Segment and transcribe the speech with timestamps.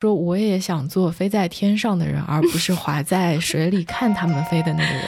[0.00, 5.04] 说我也想做飞在天上的人，而不是滑在水里看他们飞的那个人。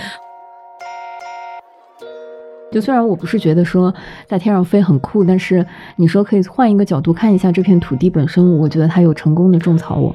[2.71, 3.95] 就虽然我不是觉得说
[4.27, 5.67] 在天上飞很酷，但是
[5.97, 10.15] 你说可以换一个角度看一下这片土地本身，我觉得它有成功的种草我。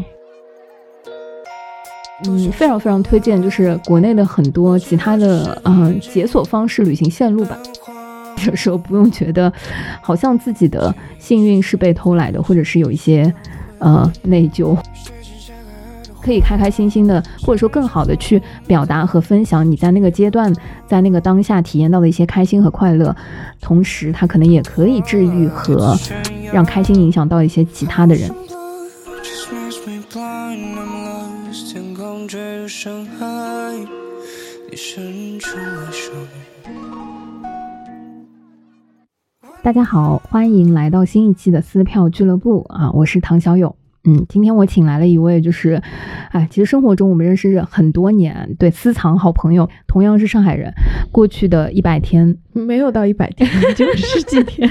[2.28, 7.57] 嗯，非常非常推荐，就是国内的很多其他的嗯解锁方式旅行线路吧。
[8.46, 9.52] 有时候不用觉得
[10.04, 13.34] 好像自己的幸运是被偷来的，或者是有一些。
[13.80, 14.78] 呃，内疚，
[16.21, 20.53] 可以开开心心的，或者说更好的去表达和分享你在那个阶段，
[20.88, 23.16] 在那个当下体验到的一些开心和快乐，
[23.62, 25.95] 同时它可能也可以治愈和
[26.52, 28.30] 让开心影响到一些其他的人。
[39.67, 42.89] 大家好，欢迎来到新一期的撕票俱乐部啊！
[42.94, 43.75] 我是唐小勇。
[44.05, 45.84] 嗯，今天我请来了一位，就是，
[46.31, 50.73] 哎，其实生活中我们认识很多年，对，私藏好朋友，同样是上海人。
[51.11, 54.69] 过去的一百天没有到一百天， 就十几天。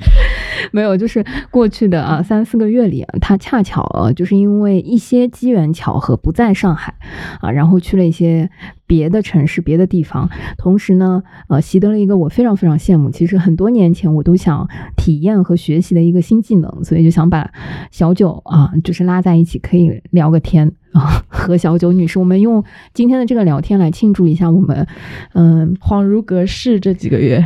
[0.72, 6.94] 没有，就是过去的啊三四个月里，他恰巧就是因为一些机缘巧合不在上海
[7.42, 8.48] 啊，然后去了一些
[8.92, 17.50] 别的城市、别的地方，同时呢，呃，习得了一个我非常非常羡慕，其实很多年前我都想体验和学习的一个新技能，所以就想把
[17.90, 20.70] 小九啊，就是拉在一起，可以聊个天。
[20.92, 24.86] 啊，和小九女士，我们用今天的这个聊天来庆祝一下我们，
[25.32, 27.42] 嗯，恍如隔世这几个月，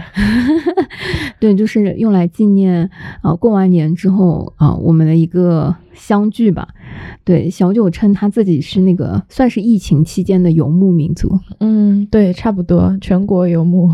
[1.39, 2.91] 对，就是用来纪念
[3.23, 5.77] 啊，过完年之后啊，我们的一个。
[5.97, 6.69] 相聚吧，
[7.25, 13.91] 对小九称他自己是那个算是疫情期间的游牧民族，嗯，对，差不多全国游牧。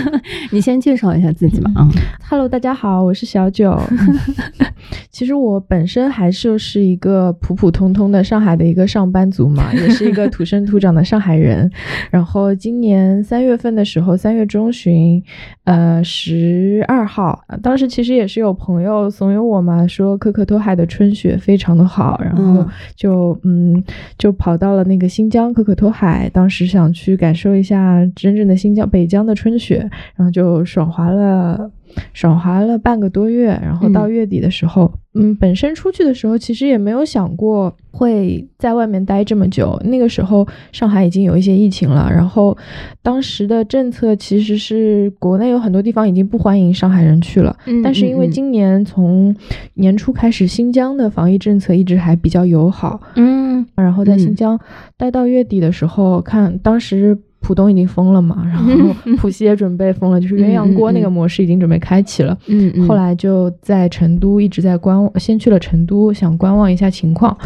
[0.52, 1.72] 你先介绍一下自己吧。
[1.74, 1.88] 啊
[2.28, 3.76] ，Hello，大家好，我是小九。
[5.10, 11.68] 其实我本身还就是一个普普通通的上海的一个上班族嘛，也是一个土生土长的上海人。
[12.10, 15.22] 然后今年三月份的时候，三月中旬，
[15.64, 21.36] 呃，十二号，当时其实也是有朋友怂恿我嘛，说可可托海的春雪。
[21.46, 23.80] 非常的好，然后就嗯，
[24.18, 31.70] 就跑到了那个新疆可可托海，当时想去感受一下真正的新疆北疆的春雪，然后就爽滑了。
[32.12, 39.80] 爽滑了半个多月，然后到月底的时候，嗯，本身出去的时候其实也没有想过会在外面待这么久。
[39.84, 42.56] 那个时候上海已经有一些疫情了，然后
[43.02, 47.56] 当时的政策其实是国内有很多地方已经不欢迎上海人去了。
[47.66, 49.34] 嗯但是因为今年从
[49.74, 54.58] 年初开始，新疆的防疫政策一直还比较友好，嗯，然后在新疆
[54.96, 57.18] 待到月底的时候，看当时。
[57.46, 58.72] 浦东已经封了嘛， 然后
[59.18, 62.36] 浦西也准备封了，就是鸳鸯锅那个模式已经准备开启了。
[62.48, 67.36] 嗯，后来就在成都一直在观望，先去了成都，想观望一下情况。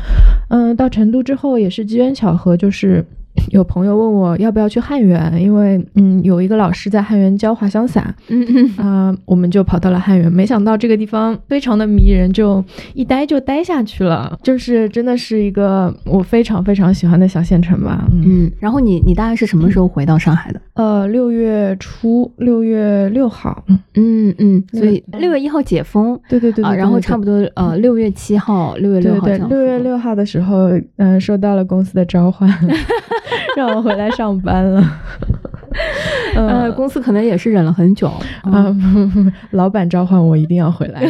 [0.48, 3.04] 嗯，到成都之后也是机缘巧合，就是。
[3.50, 12.62] 有朋友问我要不要去汉源，因为嗯有一个老师在汉源教滑翔伞，嗯嗯啊，我们就跑到了汉源，没想到这个地方非常的迷人，就
[12.94, 18.06] 一待就待下去了，就是真的是一个我非常非常喜欢的小县城吧。
[18.12, 20.60] 嗯，然后你你大概是什么时候回到上海的？
[20.74, 23.64] 呃，六月初，六月六号。
[23.94, 32.48] 嗯嗯，所以六月一号解封，对对对，然后差不多呃六月七号，六月六号，对六月六号的时候，嗯，收到了公司的召唤。
[33.56, 34.82] 让我回来上班了，
[36.34, 38.08] 呃，公司可能也是忍了很久
[38.42, 38.74] 啊。
[39.52, 41.02] 老板召唤我一定要回来。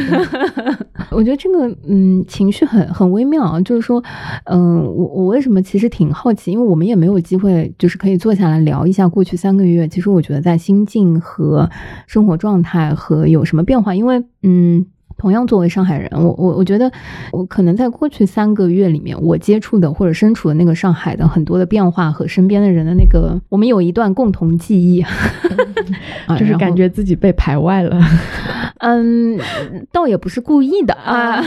[1.10, 4.02] 我觉得这个嗯情绪很很微妙啊，就是说，
[4.44, 9.88] 嗯，我我为什么其实挺好奇，因为我们也没有机会，就是可以坐下来聊一下过去三个月。
[9.88, 11.68] 其实我觉得在心境和
[12.06, 14.86] 生活状态和有什么变化，因为嗯。
[15.20, 16.90] 同样，作为上海人，我我我觉得，
[17.30, 25.04] 我可能在过去三个月里面，我接触的或者身处的那个上海的很多的变化和身边的人的那个，我们有一段共同记忆，
[26.38, 28.00] 就是感觉自己被排外了。
[28.80, 29.38] 嗯，
[29.92, 31.38] 倒也不是故意的啊，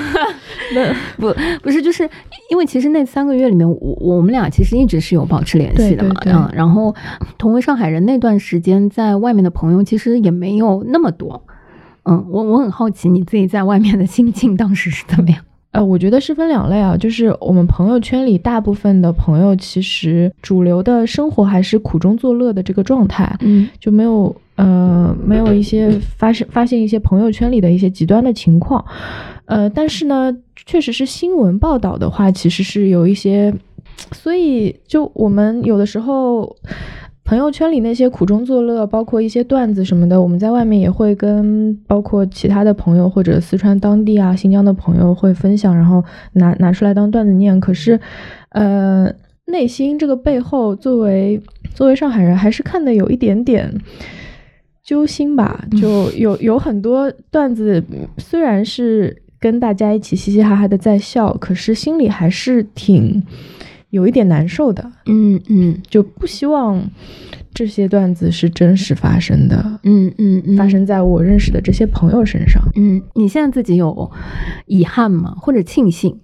[0.75, 2.07] 那 不不是，就是
[2.51, 6.93] 因为其实那三个月里面，我我们俩其实一直是有保持联系的嘛，嗯，然后
[7.40, 11.43] 同为上海人那段时间，在外面的朋友其实也没有那么多。
[12.05, 15.40] 嗯，我我很好奇你自己在外面的心境当时是怎么样？
[15.72, 28.85] 呃，我觉得是分两类啊，就是我们朋友圈里大部分的朋友，其实主流的生活还是苦中作乐的这个状态，嗯，就没有呃没有一些发生发现一些朋友圈里的一些极端的情况，
[29.46, 30.32] 呃，但是呢，
[30.66, 33.52] 确实是新闻报道的话，其实是有一些，
[34.11, 36.55] 所以就我们有的时候。
[37.25, 46.03] 朋友圈里那些苦中作乐，包括一些段子什么的，我们在外面也会跟包括其他的朋友或者四川当地啊、新疆的朋友会分享，然后
[46.34, 47.58] 拿拿出来当段子念。
[47.61, 47.97] 可是，
[48.49, 49.09] 呃，
[49.46, 51.41] 内心这个背后，作为
[51.73, 53.73] 作为上海人，还是看的有一点点
[54.84, 55.66] 揪心吧。
[55.79, 57.81] 就有有很多段子，
[58.17, 63.23] 虽然是跟大家一起嘻嘻哈哈的在笑，可是心里还是挺。
[63.93, 66.84] 有一点难受的，嗯嗯，就不希望
[67.53, 74.11] 这些段子是真实发生的，嗯嗯嗯，发生在我认识的这些朋友身上，嗯，你现在自己有
[74.66, 75.35] 遗憾吗？
[75.40, 76.19] 或者庆幸？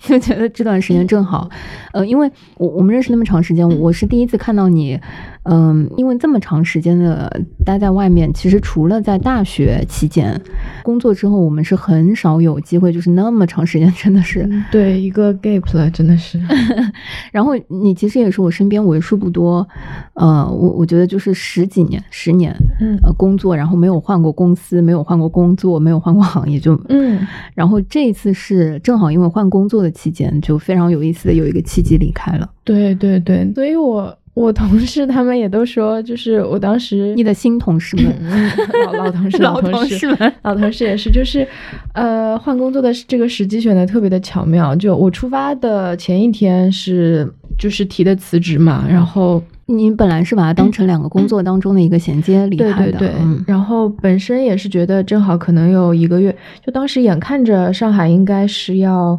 [0.08, 1.48] 就觉得这段时间正好，
[1.92, 4.98] 呃，因为我我们认识那么长时间，我是第一次看到你，
[5.42, 7.30] 嗯，因为这么长时间的
[7.66, 10.40] 待在外面，其实除了在大学期间
[10.82, 16.40] 工作之后，我们是很少有机会，就是那么长时间，真的是对一个 gap 了，真的是。
[17.30, 19.68] 然后你其实也是我身边为数不多，
[20.14, 29.89] 呃，我我觉得就是十几年、十年，嗯，呃，工作然后没有换过公司，没有换过工作，没有换过行业，就嗯，然后这一次是正好因为换工作的。
[29.90, 38.14] 期间就非常有意思的有一个契机离开了，对对对，所以我我同事他们也都说，就是我当时你的新同事们，
[38.86, 40.32] 老老同事 老同事们。
[40.42, 41.46] 老同事也是，就是
[41.94, 49.42] 呃换工作的这个时机选的特别的巧妙，就我出发的前一天是就是提的辞职嘛，然后。
[49.72, 53.14] 你本来是把它当成两个工作当中的一个衔接离开的，对对对。
[53.46, 59.16] 然后本身也是觉得正好可能有一个月，就当时眼看着上海应该是要，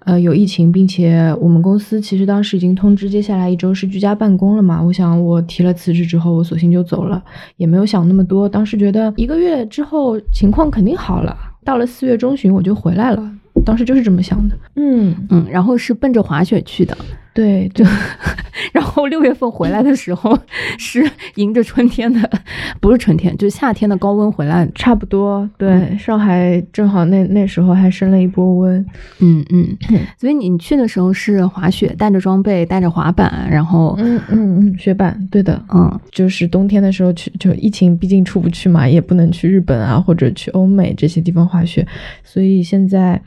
[0.00, 4.82] 呃，有疫情，并且我们公司其实当时已经通知接下来一周是居家办公了嘛。
[4.82, 7.22] 我想我提了辞职之后，我索性就走了，
[7.56, 8.48] 也没有想那么多。
[8.48, 13.30] 当时觉得一个月之后情况肯定好了，到了四月中旬我就回来了，
[13.64, 14.56] 当时就是这么想的。
[14.76, 16.96] 嗯嗯，然后是奔着滑雪去的。
[17.32, 17.84] 对就，
[18.72, 20.36] 然后六月份回来的时候
[20.78, 22.28] 是迎着春天的，
[22.80, 25.48] 不是春天，就是夏天的高温回来，差不多。
[25.56, 28.84] 对，上海正好那那时候还升了一波温。
[29.20, 29.76] 嗯嗯，
[30.18, 41.86] 所以你去的时候是滑雪，带着装备，带着滑板，然后嗯嗯嗯，雪板，对的，嗯，就是冬天的时候去，就疫情毕竟出不去嘛，也不能去日本啊或者去欧美这些地方滑雪，
[42.24, 43.22] 所以现在。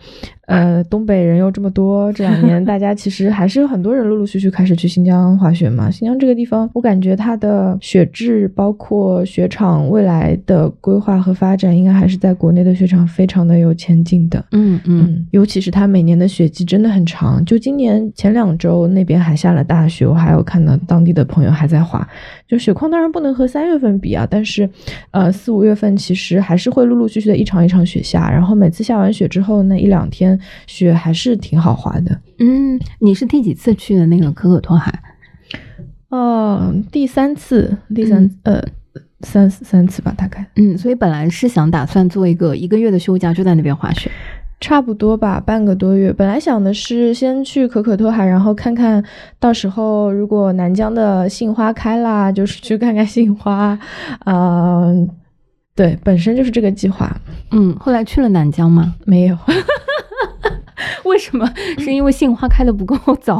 [0.45, 5.90] 呃，东北人又这么多，这两年大家其实还是有很多人陆陆续续开始去新疆滑雪嘛。
[5.90, 14.44] 新疆这个地方，我感觉它的雪质，包括雪场未来的规划和发展，应该还是在国内的雪场非常的有前景的。
[14.51, 22.06] 嗯嗯，尤其是它每年的雪季真的很长，就今年前两周那边还下了大雪，我还有看到当地的朋友还在滑。
[22.53, 24.69] 就雪况当然不能和三月份比啊，但是，
[25.09, 32.15] 呃，四五月份其实还是会陆陆续续的一场一场雪下，然后每次下完雪之后那一两天雪还是挺好滑的。
[32.38, 34.94] 嗯，你是第几次去的那个可可托海？
[36.09, 38.63] 哦，第三次，第三呃
[39.21, 40.45] 三三次吧，大概。
[40.57, 44.11] 嗯，所以本来是想打算做一个一个月的休假，就在那边滑雪。
[44.63, 46.13] 差不多吧，半个多月。
[46.13, 49.04] 本来想的是先去可可托海，然后看看
[49.38, 53.77] 到时候如果南疆的杏花开啦，就是去看看杏花。
[54.24, 54.95] 呃，
[55.75, 57.13] 对，本身就是这个计划。
[57.51, 58.95] 嗯，后来去了南疆吗？
[59.06, 59.38] 没有。
[61.06, 61.50] 为什么？
[61.77, 63.38] 是因为杏花开的不够早，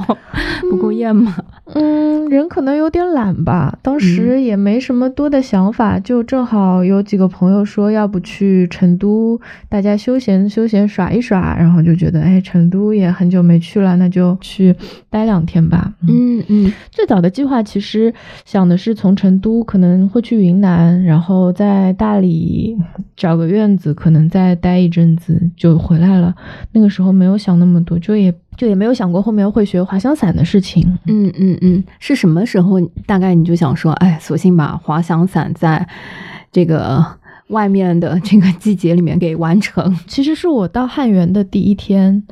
[0.70, 1.36] 不够艳吗？
[1.74, 3.78] 嗯，人可能有点懒吧。
[3.82, 11.56] 当时也没什么多的想法，就正好有几个朋友说，要不去成都，大家休闲休闲耍一耍。
[11.58, 14.76] 然后就觉得，哎，成都也很久没去了，那就去
[15.10, 15.94] 待两天吧。
[16.08, 16.74] 嗯嗯。
[16.92, 18.14] 最早的计划其实
[18.46, 22.78] 想的是从成都可能会去云南，然后在大理
[23.16, 26.36] 找个院子，可能再待一阵子就回来了。
[26.74, 30.98] 那个时候没有想那么多，就也就也没有想过后面会学滑翔伞的事情。
[31.06, 35.88] 嗯嗯嗯，是什么时候大概你就想说，哎，索性把滑翔伞在
[36.52, 37.06] 这个
[37.48, 39.96] 外面的这个季节里面给完成？
[40.08, 42.24] 其实是我到汉源的第一天，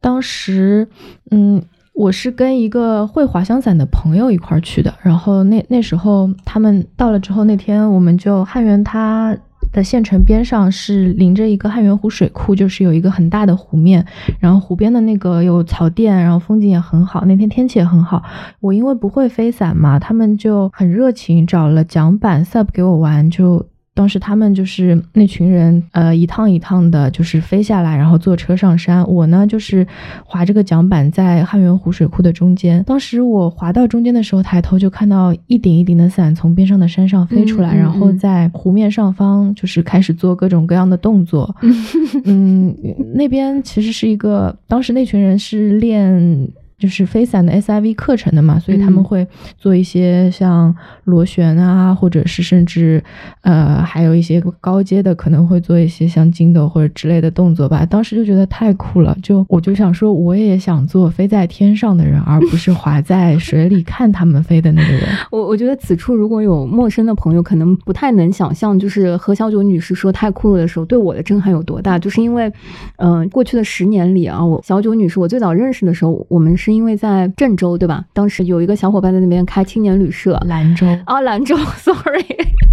[0.00, 0.88] 当时，
[1.30, 1.62] 嗯，
[1.94, 9.36] 我是跟一个会滑翔伞的朋友一块儿去的，然后那那时候他们到了之后，那天我们就汉源他。
[9.72, 14.04] 的县城边上是临着一个汉源湖水库，就是有一个很大的湖面，
[14.38, 17.24] 然后湖边的那个有草甸，然后风景也很好。
[17.24, 18.22] 那天天气也很好，
[18.60, 23.66] 我因为不会飞伞嘛，他们就很热情，找了桨板 SUP 给我玩，就。
[23.98, 29.04] 当时他们就是那群人，呃，一趟一趟的，就是飞下来，然后坐车上山。
[29.08, 29.84] 我呢，就是
[30.24, 32.80] 划这个桨板在汉源湖水库的中间。
[32.84, 41.52] 当时我划到中间的时候，抬头就看到一顶一顶的伞从边上的山上飞出来，然后在湖面上方就是开始做各种各样的动作。
[42.24, 42.72] 嗯，
[43.16, 46.48] 那边其实是一个，当时那群人是练。
[46.78, 53.02] 就是飞伞的 SIV 课程的嘛，所以他们会做一些像螺旋啊，或者是甚至
[53.42, 57.84] 呃还有一些高阶的，可能会做一些像筋斗或者之类的动作吧。
[57.84, 65.02] 当时就觉得太酷了，就我就想说，我也想做飞在天上的人，而不是滑在水里看他们飞的那个人。
[65.32, 71.98] 我我觉得此处如果有陌生的朋友，可能不太能想象，就是何小九女士说太酷了的时候，对我的震撼有多大。
[71.98, 72.52] 就是因为，
[72.96, 78.04] 嗯，过去的十年里啊，我小九女士我最早认识的时候，我们是因为在郑州，对吧？
[78.12, 82.24] 当时有一个小伙伴在那边开青年旅社，兰州啊，兰州， sorry，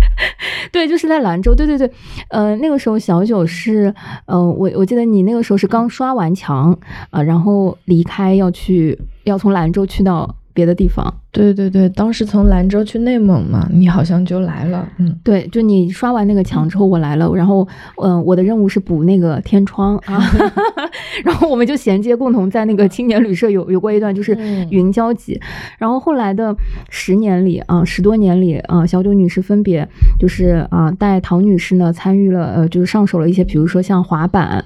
[0.71, 1.89] 对，就是在兰州，对对对，
[2.29, 3.93] 呃，那个时候小九是，
[4.25, 6.77] 呃，我我记得你那个时候是刚刷完墙
[7.09, 11.13] 啊，然后离开要去，要从兰州去到别的地方。
[11.35, 17.67] 对对对，当时从兰州去内蒙嘛，你好像就来了，嗯，对，就你刷完那个墙之后我来了，然后
[18.01, 20.23] 嗯，我的任务是补那个天窗啊
[21.25, 24.33] 然后我们就衔接共同在那个青年旅社有有过一段就是
[24.69, 25.39] 云交集，
[25.77, 26.55] 然后后来的
[26.89, 29.87] 十年里啊，十多年里啊，小九女士分别
[30.17, 34.63] 就是啊带唐女士呢参与了呃就是上手了一些，比如说像滑板，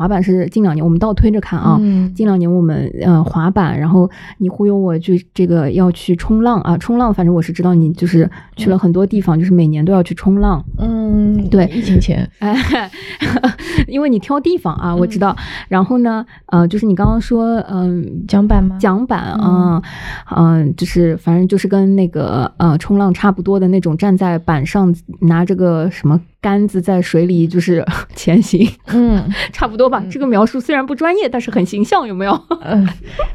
[0.00, 1.78] 滑板是近两年我们倒推着看啊，
[2.14, 6.16] 近两年我们呃滑板，然后你忽悠我就这个要去。
[6.16, 10.62] 冲浪啊，冲浪，反正我是知道你就是去了很多地方，就是每年都要去冲浪。
[10.78, 12.90] 嗯，对，疫情前，哎，
[13.88, 15.34] 因为你挑地方啊，我知道。
[15.68, 18.76] 然后呢，呃，就是你刚刚说，嗯，桨板吗？
[18.78, 19.82] 桨板啊，
[20.36, 26.20] 嗯，就是反正就是跟那个呃冲浪差不多的那种，站在板上拿这个什么。
[26.40, 30.02] 杆子在水里就是 前行，嗯， 差不多吧。
[30.10, 32.32] 这个描述虽然不专业，但是很形象，有没有？
[32.62, 32.88] 嗯，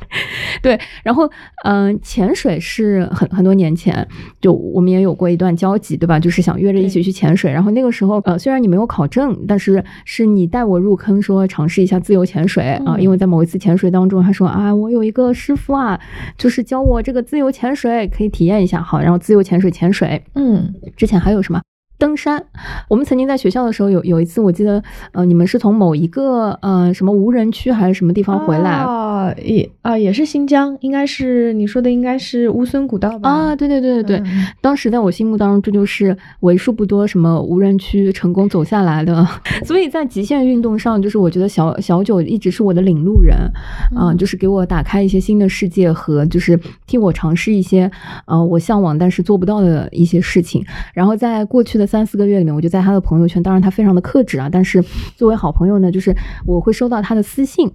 [0.62, 0.80] 对。
[1.04, 1.30] 然后，
[1.64, 4.08] 嗯，潜水是很很多年前，
[4.42, 6.20] 就我们也有过一段交集，对吧？
[6.20, 7.52] 就是想约着一起去潜水。
[7.52, 12.98] 然后那个时候，呃，虽然你没有考证，但是是你带我入坑，说尝试一下自由潜水啊。
[12.98, 16.00] 因为在某一次潜水当中，他说啊，我有一个师傅啊，
[16.38, 18.82] 就是教我这个自由潜水，可以体验一下。
[18.82, 20.24] 好，然后自由潜水潜水。
[20.34, 21.62] 嗯，之前还有什么？
[21.98, 22.44] 登山，
[22.90, 24.84] 我们曾经在学校的时候有有一次，我记得，
[25.14, 29.34] 呃，你们是从某一个呃什么无人区还是什么地方回来啊？
[29.42, 33.30] 也啊也是新疆，应该是你说的应该是乌孙古道吧？
[33.30, 34.28] 啊，对对对对对，
[34.60, 39.26] 当时在我心目当中，这就是为数不多什么无人区成功走下来的。
[39.64, 43.38] 所以在极限运动上，就是我觉得小小九一直是我的领路人，
[43.96, 47.90] 啊，就是给我打开一些新的世界和就是替我尝试一些
[48.26, 50.62] 呃我向往但是做不到的一些事情。
[50.94, 51.85] 然后在过去的。
[51.86, 54.84] 三四个月里面，我就在他的朋友圈，当然他非常的克制啊，但是
[55.16, 56.16] 作为好朋友呢，就是
[56.46, 57.70] 我会收到他的私信，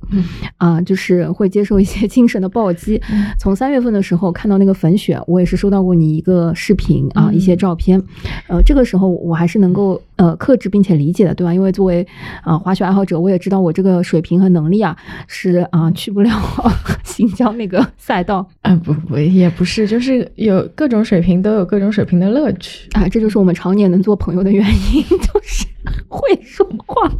[0.57, 3.01] 啊，就是会接受一些精神的暴击。
[3.39, 8.03] 从三月份的时候看到那个粉雪，我也是收到过你一个视频啊，一些照片，
[8.49, 11.55] 呃，这个时候我还是能够呃克制并且理解的，对吧？
[11.55, 12.07] 因为作为
[12.43, 14.95] 啊滑雪爱好者，我也知道我这个水平和能力啊
[15.27, 16.31] 是啊去不了
[17.05, 24.01] 新疆那个赛道啊，不不也不是，就是有各种水平都有各种水平的乐趣啊，这就是我们常年能。
[24.01, 25.67] 做朋友的原因 就是
[26.09, 27.11] 会说话，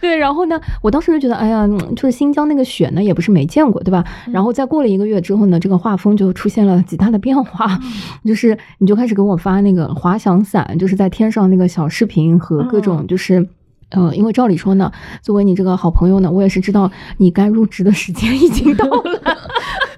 [0.00, 0.16] 对。
[0.16, 4.04] 然后呢，我当时就觉得，哎呀，就是新疆那个雪呢，也不是没见过，对吧？
[4.32, 7.78] 然后再过了一个月之后呢，这个画风就出现了极大的变化，
[8.24, 13.46] 就是你就开始给我发那个滑翔伞，就是在天上那个小视频和各种，就是，
[13.90, 14.90] 呃，因为照理说呢，
[15.22, 19.20] 作为你这个好朋友呢，我也是知道你该入职的时间已经到了。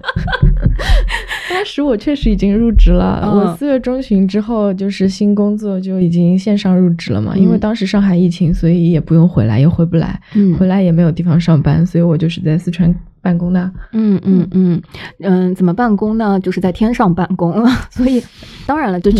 [1.53, 7.37] 当时我确实已经入职了，我四月中旬之后就是新工作就已经线上入职了嘛。
[7.37, 10.19] 因为当时上海疫情，所以也不用回来，也回不来，
[10.57, 13.71] 回来也没有地方上班，所以我就是在四川办公的。
[13.91, 14.81] 嗯嗯嗯
[15.19, 16.39] 嗯，怎么办公呢？
[16.39, 17.69] 就是在天上办公了。
[17.91, 18.21] 所以
[18.65, 19.11] 当然了，就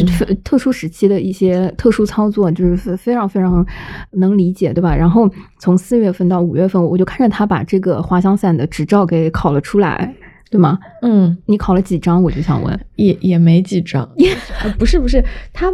[0.43, 3.65] 特殊时期的一些特殊操作，就是非常非常
[4.11, 4.95] 能理解，对吧？
[4.95, 10.13] 然后从四月份到五月份，我就看着他把这个滑翔伞的执照给考了出来。
[10.49, 10.77] 对吗？
[11.01, 12.21] 嗯，你考了几张？
[12.21, 14.07] 我就想问，也也没几张。
[14.77, 15.71] 不是不是，他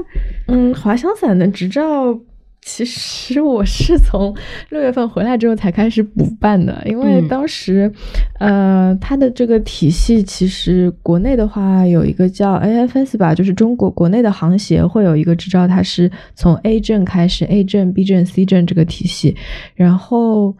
[0.47, 2.17] 嗯，滑翔伞的执照，
[2.61, 4.33] 其实我是从
[4.69, 7.91] 六月份回来之后才开始补办的，因为当时，
[8.39, 19.35] 呃，它的这个体系其实国内的话有一个叫 AFS 吧，就是中国国内的航协会有一个执照，它是从 A 证开始，A 证、B 证、C 证这个体系，
[19.75, 20.55] 然后。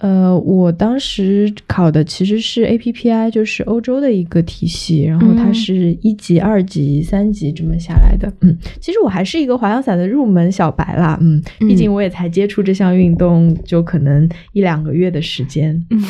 [0.00, 8.32] 呃，我当时考的其实是 APPI，就是欧洲的一个体系，然后它是一级、二级、三级这么下来的。
[8.40, 11.18] 嗯，其实我还是一个滑翔伞的入门小白啦。
[11.20, 15.78] 嗯，毕竟我也才接触这项运动，就可能一两个月的时间。
[15.90, 16.02] 嗯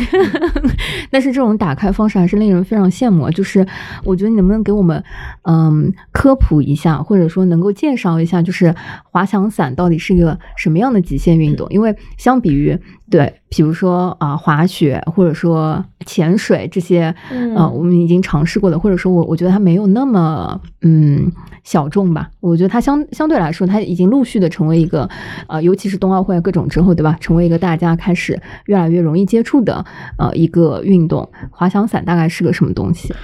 [1.11, 3.29] 但是这种打开方式还是令人非常羡慕。
[3.31, 3.67] 就是
[4.05, 5.03] 我觉得你能不能给我们
[5.43, 11.67] 嗯科普一下，或者说能够介绍一下，就是滑翔伞到底是一个什么样的极限运动？
[11.71, 12.79] 因为相比于
[13.11, 13.80] 对，比如说。
[13.81, 21.33] 说啊、滑雪，或者说潜水这些，嗯呃，我们已经尝试过的，或者说我我觉得它没有那么嗯
[21.65, 22.29] 小众吧。
[22.41, 25.09] 我觉得它相相对来说，它已经陆续的成为一个
[25.47, 27.17] 呃，尤其是冬奥会各种之后，对吧？
[27.21, 29.83] 成为一个大家开始越来越容易接触的
[30.19, 31.27] 呃一个运动。
[31.51, 33.15] 滑翔伞大概是个什么东西？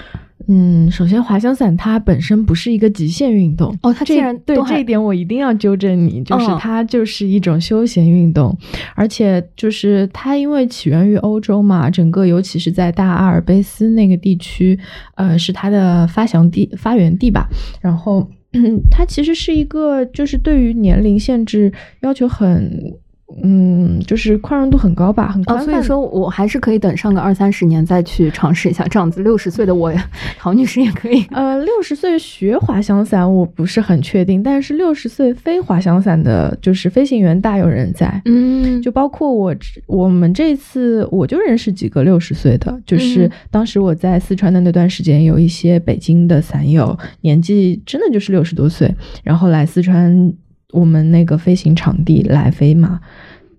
[0.48, 8.56] 嗯，首先滑翔伞它本身不是一个极限运动哦它这竟然对这一点我一定要纠正你，就是嗯它就是一种休闲运动，
[8.94, 14.78] 而且就是它因为起源于欧洲嘛，整个尤其是在大阿尔卑斯那个地区，
[15.16, 17.48] 呃，是它的发祥地、发源地吧，
[17.80, 18.28] 然后。
[18.52, 22.94] 嗯， 它其实是一个，就是对于年龄限制要求很，
[23.42, 25.64] 嗯，就是宽容度很高吧，很啊，宽泛。
[25.66, 29.92] 所以说我还是可以等上个二三十年再去尝试一下，这样子六十岁的我，
[30.38, 31.24] 陶女士也可以。
[31.30, 38.22] 呃，六十岁学滑翔伞我不是很确定，但是六十岁飞滑翔伞的，就是飞行员大有人在。
[38.26, 39.54] 嗯就包括我，
[39.86, 50.32] 我们这次我就认识几个六十岁的，就是嗯当时我在四川的那段时间，有一些北京的伞友，年纪真的就是六十多岁，然后来四川
[50.72, 53.00] 我们那个飞行场地来飞嘛。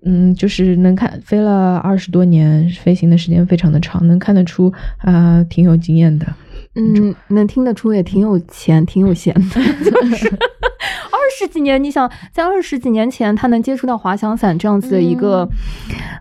[0.04, 6.26] 嗯，就是能看飞了二十多年，飞行的时间非常的长，能看得出啊、挺有经验的。
[6.76, 9.40] 嗯，能听得出也挺有钱，挺有闲的。
[9.84, 10.28] 就 是
[11.10, 15.46] 二十几年，你想在二十几年前，他能接触到滑翔伞这样子的一个，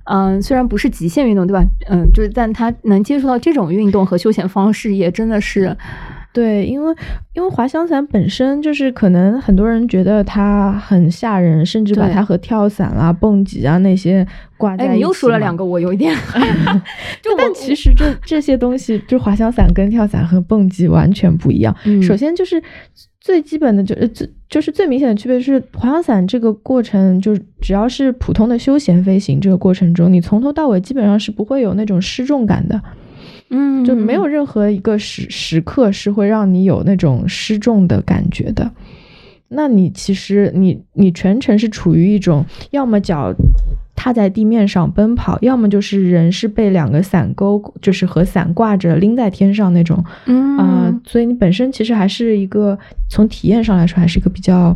[0.06, 1.64] 嗯、虽然不是极限运动，对吧？
[1.88, 5.78] 嗯，就是但他能接触到这种运动和休闲方式，也真的是，
[6.38, 6.96] 对，因为
[7.34, 14.24] 因为滑翔伞本身就是可能很多人觉得它很吓人，甚至把它和跳伞啦、蹦极啊那些
[14.56, 14.92] 挂在一起。
[14.92, 15.66] 哎，你又说了两个，。
[15.66, 16.14] 我有一点，
[17.24, 21.76] 就但其实这这些东西，就滑翔伞跟跳伞和蹦极完全不一样。
[21.86, 22.62] 嗯首先就是
[23.20, 32.80] 最基本的就呃最就是最明显的区别是，滑翔伞这个过程，就是只要是普通的休闲飞行这个过程中，你从头到尾基本上是不会有那种失重感的。
[33.50, 38.70] 嗯，就没有任何一个时时刻是会让你有那种失重的感觉的。
[39.50, 43.34] 那你其实你你全程是处于一种要么脚
[43.96, 52.78] 踏在地面上奔跑，要么就是人是被两个伞钩就是和伞挂着拎在天上那种嗯啊、所以你本身其实还是一个
[53.10, 54.76] 从体验上来说还是一个比较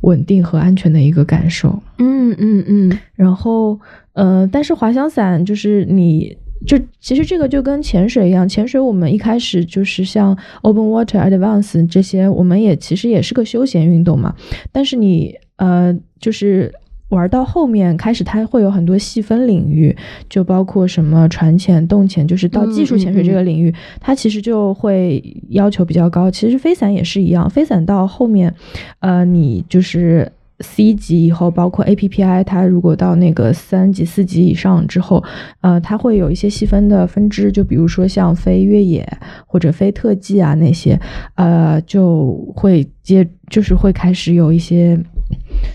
[0.00, 1.80] 稳定和安全的一个感受。
[1.98, 3.78] 嗯嗯嗯然后，
[4.14, 6.36] 呃，但是滑翔伞就是你。
[6.66, 14.34] 就其实这个就跟潜水一样，潜水我们一开始就是像 Open Water Advance 这些，我们也其实也是个休闲运动嘛。
[14.72, 16.72] 但是你呃，就是
[17.10, 19.96] 玩到后面开始，它会有很多细分领域，
[20.28, 26.30] 就包括什么船潜、洞潜，就是到技术潜水这个领域，它其实就会要求比较高。
[26.30, 28.54] 其实飞伞也是一样，飞伞到后面，
[29.00, 30.32] 呃，你就是。
[30.60, 35.22] C 级以后，包括 APPI，它如果到那个三级、四级以上之后，
[35.60, 39.06] 呃，它会有一些细分的分支，就比如说像飞越野
[39.46, 40.98] 或者飞特技啊那些，
[41.36, 44.98] 呃，就会接，就是会开始有一些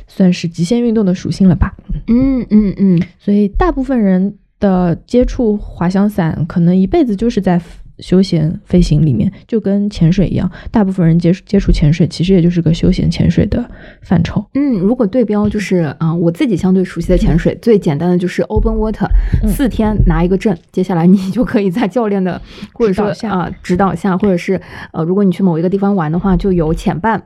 [0.07, 1.73] 算是极限运动的属性了吧。
[2.07, 7.61] 嗯嗯嗯，所以大部分人的接触滑翔伞，可能一辈子就是在
[7.99, 10.49] 休闲飞行里面，就跟潜水一样。
[10.71, 13.63] 大部分人接触接触潜水，其实也就是个休闲潜水的
[14.01, 14.43] 范畴。
[14.55, 19.07] 嗯，如果对标就是啊、呃我自己相对熟悉的潜水，最简单的就是 open water，、
[19.43, 22.41] 嗯四天拿一个证，接下来你就可以在教练的
[22.73, 24.59] 或者说啊、指导下，或者是
[24.91, 27.23] 呃，如果你去某一个地方玩的话，就有潜伴。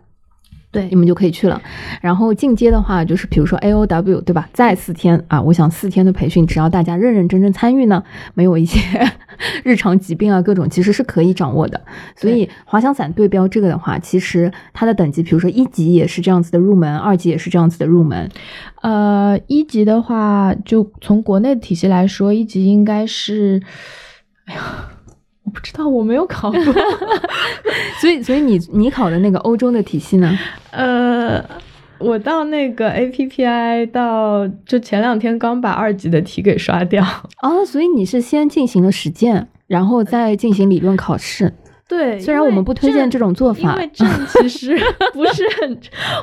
[0.71, 1.61] 对你们就可以去了。
[2.01, 4.49] 然后进阶的话，就是比如说 A O W，对吧？
[4.53, 8.03] 再四天啊，我想四天的培训，只要大家认认真真参与呢，
[8.33, 8.79] 没有一些
[9.63, 11.79] 日常疾病啊各种，其实是可以掌握的。
[12.15, 18.29] 所以滑翔伞对标这个的话，其实它的等级，比如说一级也是这样子的入门，二级也是这样子的入门。
[18.81, 23.61] 呃，一级的话，就从国内的体系来说，一级应该是，
[24.45, 24.61] 哎呀，
[25.47, 26.61] 我不知道，我没有考过。
[28.01, 30.37] 所以，所以你你考的那个欧洲的体系呢？
[30.71, 31.41] 呃，
[31.99, 37.01] 我到那个 APPI 到就前两天刚把二级的题给刷掉。
[37.41, 41.53] 哦，所以你是先进行了实践，然后再进行理论考试。
[41.87, 44.77] 对，虽然我们不推荐这种做法因为证 其实
[45.13, 45.77] 不是很，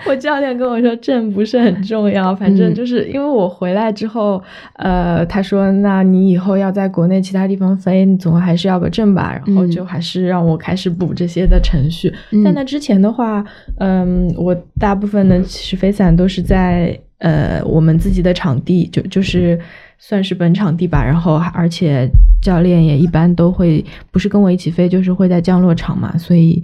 [0.07, 4.42] 我教练跟我说证不是很重要，反正嗯就是因为我回来之后，
[4.74, 12.12] 呃，他说那你以后要在国内其他地方飞，你总还是要个证吧，然后嗯就还是让我开始补这些的程序。
[12.31, 13.42] 嗯在那之前的话，
[13.79, 19.59] 嗯，我大部分的其实飞伞都是在呃我们自己的场地，就就是
[19.98, 21.04] 算是本场地吧。
[21.04, 22.09] 然后而且
[22.42, 26.62] 教练也一般都会不是跟我一起飞，就是会在降落场嘛，所以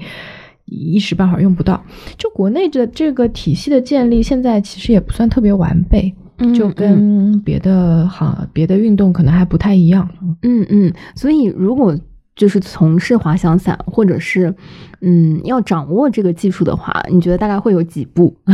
[0.65, 1.83] 一时半会儿用不到。
[2.17, 6.15] 就国内的这个体系的建立，现在其实也不算特别完备。
[6.55, 10.09] 就跟别的行、别的运动可能还不太一样。
[10.41, 11.95] 嗯嗯，所以如果
[12.35, 14.55] 就是从事滑翔伞，或者是
[15.03, 18.35] 嗯要掌握这个技术的话，你觉得大概会有几步？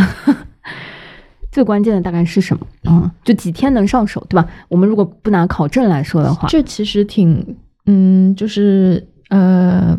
[1.56, 2.66] 最关键的大概是什么？
[2.84, 4.46] 嗯，就几天能上手，对吧？
[4.68, 9.96] 我们如果不拿考证来说的话，这其实挺嗯，就是呃。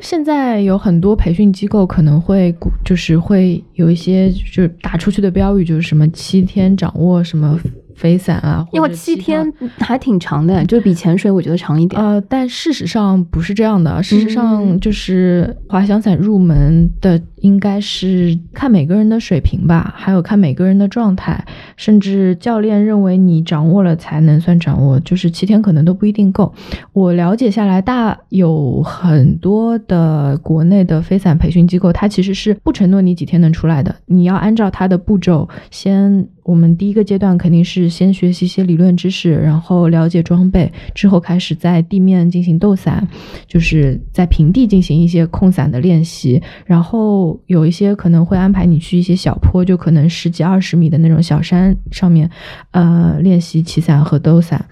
[0.00, 7.58] 现在有很多培训机构可能会，就是会有一些就是打出去的标语，就是什么七天掌握什么。
[7.94, 12.00] 飞伞啊，因为七天还挺长的，就比潜水我觉得长一点。
[12.00, 21.44] 呃，但事实上不是这样的，事实上就是滑翔伞入门的应该是看每个人的水平吧，还有看每个人的状态，
[21.76, 26.52] 甚至教练认为你掌握了才能算掌握，就是七天可能都不一定够。
[26.92, 36.28] 我了解下来，大有很多的国内的飞伞培训机构，它其实是不承诺你几天能出来的，你要按照它的步骤先。
[36.44, 43.08] 我们第一个阶段肯定是先学习一些理论知识，然后了解装备，之后开始在地面进行斗伞，
[43.46, 52.28] 就是在平地进行一些控伞的练习，然后有一些可能会安排你去一些小坡，就可能十几二十米的那种小山上面，
[52.72, 54.62] 呃，练习起伞和斗伞，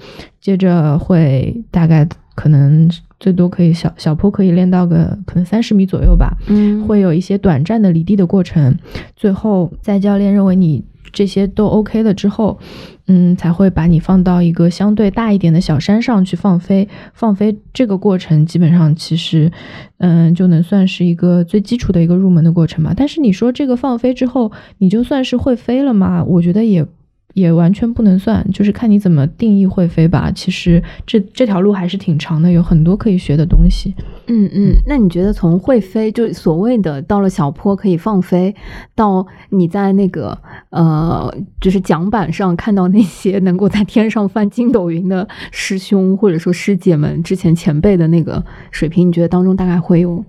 [0.40, 8.76] 接着会大概可能最多可以小小坡可以练到个可能三十米左右吧，嗯，会有一些短暂的离地的过程，
[9.16, 10.85] 最后在教练认为你。
[11.11, 12.59] 这些都 OK 了之后，
[13.07, 16.88] 嗯，才会把你放到一个相对大一点的小山上去放飞。
[17.15, 19.51] 放飞这个过程，基本上其实，
[19.99, 22.95] 嗯，就能算是一个最基础的一个入门的过程嘛。
[22.97, 26.23] 但是你说这个放飞之后，你就算是会飞了吗？
[26.25, 26.87] 我觉得也。
[27.35, 30.31] 也完全不能算，就是看你怎么定义会飞吧。
[30.35, 33.95] 其实这这条路还是挺长的，有很多可以学的东西。
[34.27, 38.55] 嗯嗯，那你觉得从会飞，就所谓的到了小坡可以放飞，
[38.95, 40.37] 到你在那个
[40.71, 50.25] 呃，就是桨板上看到那些能够在天上翻筋斗云的师兄或者说师姐们之前前辈的那个水平，你觉得当中大概会有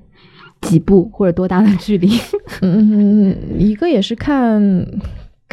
[0.61, 2.09] 几步或者多大的距离？
[2.61, 4.87] 嗯，一个也是看。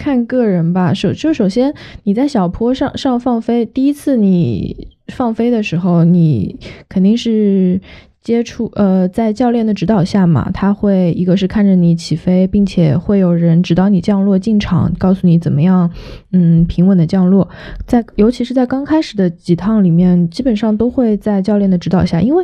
[0.01, 6.59] 看个人吧，首就首先你在小坡上上放飞，第一次你放飞的时候，你
[6.89, 7.79] 肯定是
[8.23, 15.91] 接触呃，在教练的指导下嘛，他会一个是看着你起飞，并且会有人指导你降落进场，告诉你怎么样，
[16.33, 17.47] 嗯，平稳的降落。
[17.87, 22.43] 在尤其是在刚开始的几趟里面，基本上都会在教练的指导下，因为。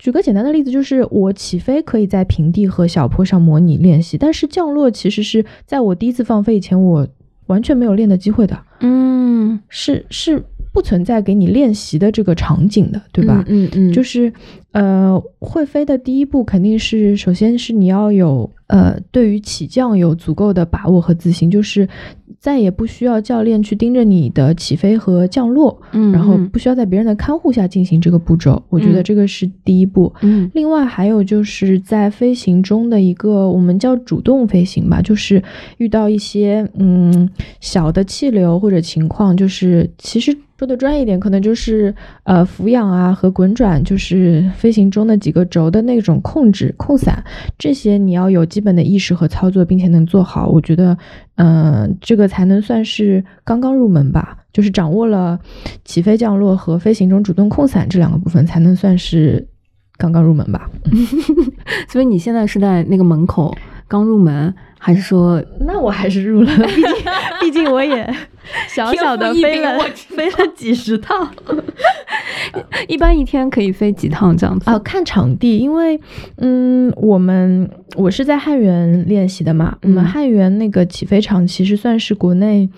[0.00, 7.06] 举个简单的例子，就是我起飞可以在平地和小坡上模拟练习，但是降落其实是在我第一次放飞以前，我
[7.48, 8.58] 完全没有练的机会的。
[8.80, 13.44] 嗯，是是不存在给你练习的这个场景的，对吧？
[13.48, 14.32] 嗯嗯，就是
[14.72, 21.88] 呃，会飞的第一步肯定是，首先是你要有呃，对于起降有足够的把握和自信，就是。
[22.38, 30.10] 再也不需要教练去盯着你的起飞和降落，嗯，然后不需要在别人的看护下进行这个步骤，我觉得这个是第一步。
[30.22, 35.42] 嗯，另外还有就是在飞行中的一个我们叫主动飞行吧，就是
[35.76, 37.28] 遇到一些嗯
[37.60, 40.34] 小的气流或者情况，就是其实。
[40.60, 41.94] 说的专业一点，可能就是
[42.24, 47.24] 呃俯仰啊和滚转，就是飞行中的几个轴的那种控制控伞，
[47.56, 50.94] 这些你要有基本的意识和操作，并且能做好，我觉得，
[51.36, 54.36] 嗯，这个才能算是刚刚入门吧。
[54.52, 55.38] 就是掌握了
[55.82, 59.48] 起飞、降落和飞行中主动控伞这两个部分，才能算是
[59.96, 60.68] 刚刚入门吧。
[61.88, 63.56] 所以你现在是在那个门口
[63.88, 65.42] 刚入门，还是说？
[65.58, 66.84] 那我还是入了，毕竟
[67.40, 68.14] 毕竟我也。
[68.68, 71.28] 小小的飞了飞了几十趟，
[72.88, 74.78] 一般一天可以飞几趟这样子啊？
[74.80, 76.00] 看场地，因为
[76.38, 82.68] 嗯，我们我是在汉源练习的嘛，我们汉源那个起飞场其实算是国内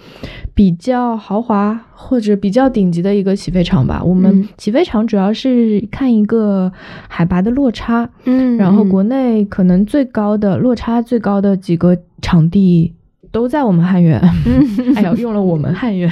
[0.55, 4.03] 比较豪华或者比较顶级的一个起飞场吧。
[4.05, 6.71] 我们起飞场主要是看一个
[7.09, 12.93] 海拔的落差，嗯，然后国内可能最高的落差最高的几个场地。
[13.33, 14.21] 都在我们汉源，
[14.95, 16.09] 哎呀，用了我们汉源。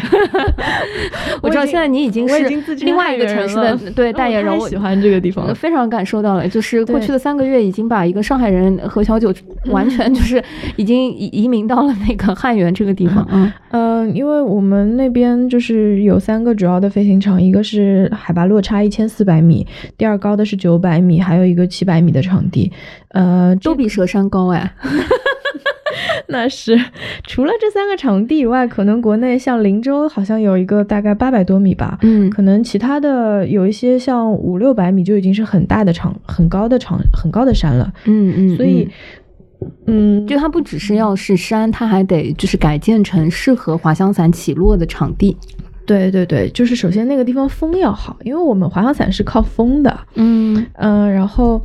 [1.43, 2.49] 我知道现在你已经是
[2.81, 6.49] 另外一个城市的对 代言人，我喜欢这个地方，非常感受到了。
[6.49, 9.33] 就是过去的三个月，已经把一个上海人何小九
[9.67, 10.43] 完全就是
[10.77, 13.27] 已经移移民到了那个汉源这个地方。
[13.31, 19.67] 嗯嗯，因为我们那边就是有三个主要的飞行场，一个是海拔落差一千四百米，
[19.99, 22.73] 第二高的是九百米，还有一个七百米的场地。
[23.11, 24.73] 呃，都比蛇山高哎。
[26.29, 26.79] 那是
[27.27, 38.89] 除了这三个场地以外，可能国内像林州好像有一个大概八百多米吧，嗯，可能其他的有一些像五六百米就已经是很大的场、很高的场、很高的山了，嗯嗯，所以。
[39.87, 45.37] 嗯，就它不只是要是山，它还得就是改建成适合滑翔伞起落的场地。
[45.85, 50.01] 对对对，就是首先那个地方风要好，因为我们滑翔伞是靠风的。
[50.15, 51.61] 嗯嗯，然后。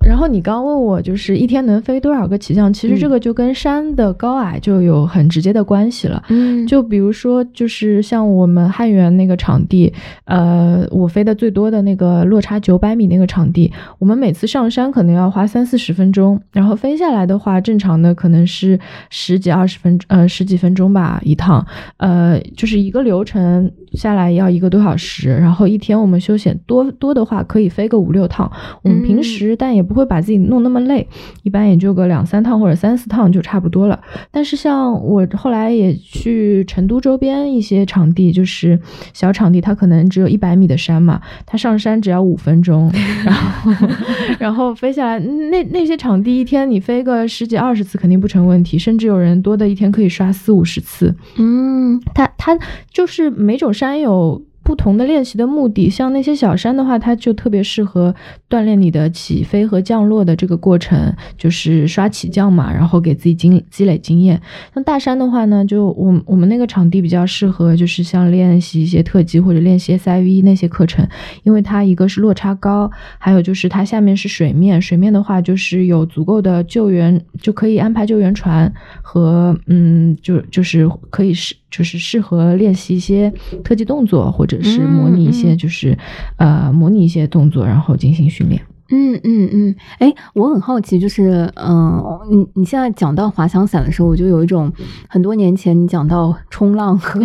[0.00, 2.72] 然后你刚问我，就是一天能飞多少个起降？
[2.72, 6.22] 其实这个就跟山的高矮就有很直接的关系了。
[6.28, 9.92] 嗯，就比如说，就是像我们汉源那个场地，
[10.24, 18.78] 呃，我飞的最多的那个落差九百米那个场地，我们每次上山可能要花三四十分钟，然后飞下来的话，正常的可能是
[19.10, 21.66] 十几二十分，呃，十几分钟吧一趟，
[21.98, 28.50] 呃，就是一个流程下来要一个多小时，然后一天我们休闲多多的话可以飞个五六趟。
[28.82, 29.98] 我们平时但也不。
[29.98, 31.04] 会把自己弄那么累，
[31.42, 34.00] 一般也就个两三趟或者三四趟就差不多了。
[34.30, 38.78] 但是像我后来也去成都周边一些场地，就是
[39.12, 42.88] 小场地，它可能只有一百米的山嘛，它上山只要五分钟，
[43.24, 43.72] 然后
[44.38, 51.12] 然后飞下来，那那些场地一天你飞个十几二十次肯定不成问题，甚至有人多的一天可以刷四五十次。
[51.38, 52.56] 嗯，它它
[52.92, 54.40] 就是每种山有。
[54.68, 58.14] 不同的练习的目的，像那些小山的话，它就特别适合
[58.50, 64.38] 锻炼你的起飞和降落的这个过程，就是刷起降嘛，然后给自己积积累经验。
[64.74, 71.08] 像大山的话呢，就我我们那个场地比较适合，就是像练习一些特技或者练习 SIV 那些课程，
[71.44, 81.56] 因为它一个是落差高，还有就是它下面是水面，水面的话就是有足够的救援，就可以安排救援船和嗯，就就是可以是。
[81.70, 83.30] 就是适合练习一些
[83.62, 85.96] 特技动作，或者是模拟一些，就是
[86.36, 88.60] 呃，模拟一些动作，然后进行训练。
[88.90, 94.72] 嗯嗯嗯，哎，我很好奇，就是嗯，你你现在讲到滑翔伞的时候，我就有一种
[95.08, 97.20] 很多年前你讲到冲浪和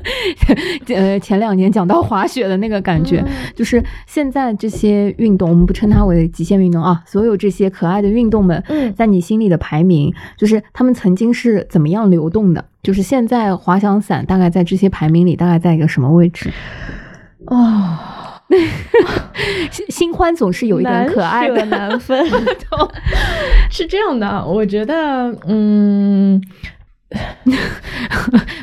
[0.94, 3.22] 呃前两年讲到滑雪的那个感觉，
[3.54, 8.62] 就是现在这些运动，我们不称它为极限运动啊，所有这些可爱的运动们，
[8.96, 12.64] 在你心里的排名，就是他们曾经是怎么样流动的？
[12.82, 16.50] 就是现在滑翔伞大概在这些排名里大概在一个什么位置？
[17.46, 17.98] 哦。
[19.90, 22.26] 新欢总是有一点可爱的难分，
[23.70, 26.40] 是这样的，我觉得，嗯，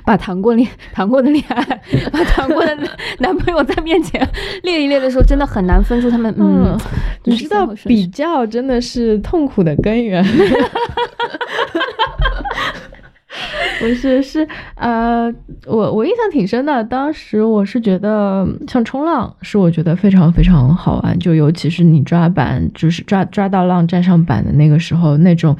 [0.03, 2.77] 把谈过恋谈过的恋爱，把谈过的
[3.19, 4.27] 男朋友在面前
[4.63, 6.33] 列一列的时候，真的很难分出他们。
[6.37, 6.77] 嗯，
[7.23, 10.23] 你知道，比较真的是痛苦的根源。
[13.79, 15.31] 不是，是呃，
[15.65, 16.83] 我我印象挺深的。
[16.83, 25.55] 当时我是觉得，像冲浪是我觉得非常非常好玩，就尤其是你抓板，就是抓抓到浪站上板的那个时候，那种，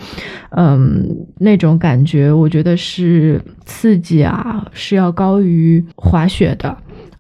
[0.52, 1.06] 嗯，
[1.40, 6.76] 那种感觉，我觉得是刺激啊，是要高于滑雪的。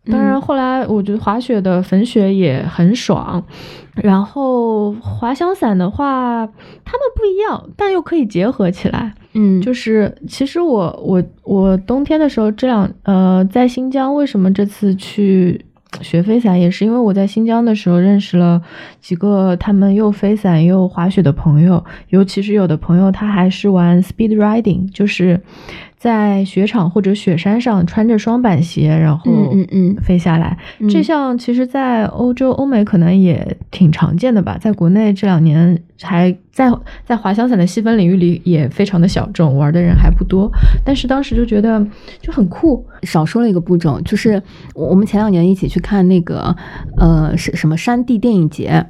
[0.09, 3.43] 当然，后来我觉得滑雪的粉雪也很爽。
[3.95, 6.45] 然后滑翔伞的话，
[6.83, 9.13] 它们不一样，但又可以结合起来。
[9.33, 15.65] 嗯，就是其实我我我冬天的时候，这两呃在新疆，为什么这次去
[16.01, 18.61] 学飞伞，也是因为我在新疆的时候认识了
[18.99, 25.41] 几个他们又飞伞又滑雪的朋友，尤其是有的朋友他还是玩 speed riding，就是。
[26.05, 30.55] 在雪场或者雪山上穿着双板鞋，然后嗯嗯飞下来，
[30.87, 34.55] 这项其实，在欧洲、欧美可能也挺常见的吧。
[34.61, 36.71] 在国内这两年还在
[37.03, 40.47] 在滑翔伞的细分领域里也非常的小众，玩的人还不多。
[40.85, 41.83] 但是当时就觉得
[42.21, 42.85] 就很酷。
[43.01, 44.39] 少说了一个步骤，就是
[44.75, 46.55] 我们前两年一起去看那个
[46.97, 48.85] 呃是什么山地电影节，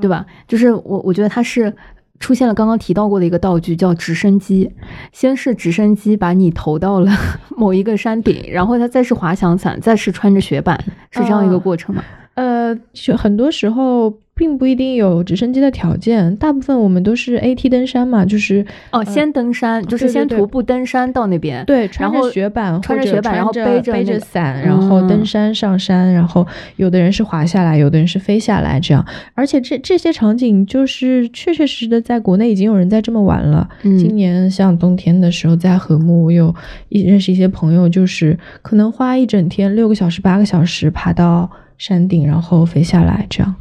[0.00, 0.24] 对吧？
[0.48, 1.76] 就是我我觉得它是。
[2.18, 4.70] 出现了刚刚提到过的一个道具，叫直升机。
[5.12, 7.10] 先是直升机把你投到了
[7.56, 10.78] 某一个山顶，然后它再是滑翔伞，再是穿着雪板，
[11.10, 12.02] 是这样一个过程吗？
[12.34, 12.76] 呃，
[13.16, 14.12] 很多时候。
[14.36, 26.46] 并不一定有直升机的条件，大部分我们都是 AT 登山嘛，就是哦，先登山，就是先徒步登山到那边，对，穿着雪板，穿着雪板，然后背着背着伞，然后登山上山，然后
[26.76, 33.66] 有的人是滑下来，有的人是飞下来，这样，而且这这些场景就是确确实实的，在国内已经有人在这么玩了。
[33.82, 36.54] 今年像冬天的时候，在禾木，我有
[36.90, 43.54] 一认识一些朋友，就是可能花一整天六个小时、八个小时爬到山顶，然后飞下来，这样。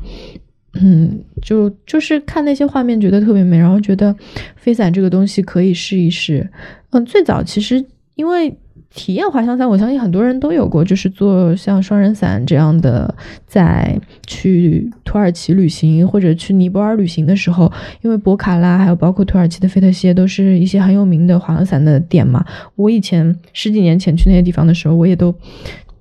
[0.81, 4.15] 嗯，就就是看那些画面觉得特别美，然后觉得
[4.55, 6.49] 飞伞这个东西可以试一试。
[6.91, 7.83] 嗯，最早其实
[8.15, 8.53] 因为
[8.89, 13.13] 体验滑翔伞，我相信很多人都有过，就是做像双人伞这样的，
[13.45, 22.45] 在去土耳其旅行或者去尼泊尔旅行的时候，因为博卡拉还有包括土耳其的费特谢都是一些很有名的滑翔伞的点嘛。
[22.75, 25.33] 我以前十几年前去那些地方的时候，我也都。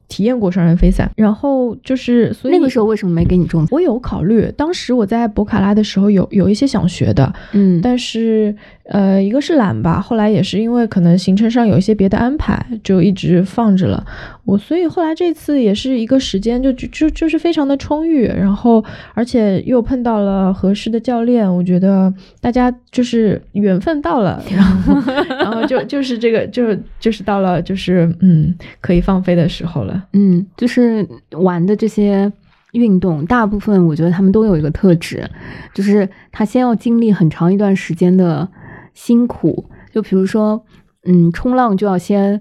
[0.08, 3.66] 体验过双人飞伞，然后就是所以那个时候为什么没给你种？
[3.70, 14.04] 我有考虑，当时我在博卡拉的时候有有一些想学的，嗯，但是呃，一个是懒吧，后来也是因为可能行程上有一些别的安排，就一直放着了。
[14.44, 30.04] 我所以后来这次也是一个时间就就就就是非常的充裕，然后而且又碰到了合适的教练，我觉得大家就是缘分到了，然后 然后就就是这个就就是到了就是嗯可以放飞的时候了。
[30.12, 32.30] 嗯，就是玩的这些
[32.72, 35.28] 运动，大部分我觉得他们都有一个特质，
[35.72, 38.46] 就是他先要经历很长一段时间的
[38.92, 39.64] 辛苦。
[39.92, 40.60] 就比如说，
[41.04, 42.40] 嗯，冲浪就要先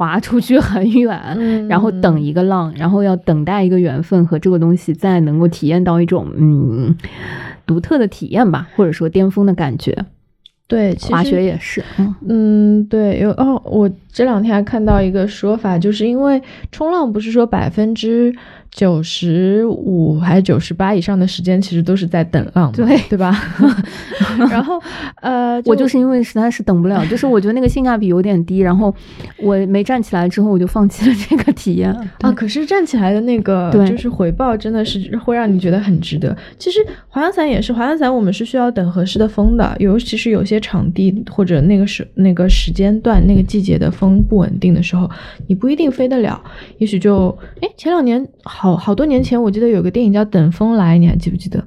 [0.00, 6.96] 划出去很远，嗯然后等一个浪，然后要等待一个缘分和这个东西，再能够体验到一种嗯
[7.66, 9.94] 独特的体验吧，或者说巅峰的感觉。
[10.66, 16.40] 对，滑雪也是，嗯嗯，对，有哦，我这两天还看到一个说法，就是因为
[16.72, 18.34] 冲浪不是说百分之
[18.70, 23.36] 九十五还是九十八以上的时间其实都是在等浪嘛，对对吧？
[24.50, 24.80] 然后
[25.20, 28.94] 呃，我就是因为实在是等不了，就是我觉得那个性价比有点低，然后
[29.38, 31.90] 我没站起来之后，我就放弃了这个体验。
[32.20, 36.36] 啊，可是站起来的那个就是回报真的是会让你觉得很值得。
[36.58, 36.78] 其实
[37.08, 45.10] 滑翔伞也是，滑翔伞我们是需要等合适的风的，尤其是有些场地或者那个时那个时间段、那个季节的风不稳定的时候，
[45.48, 46.40] 你不一定飞得了。
[46.78, 51.64] 也许就哎，前两年好好好多年前，我记得有个电影叫《等风来》，你还记不记得？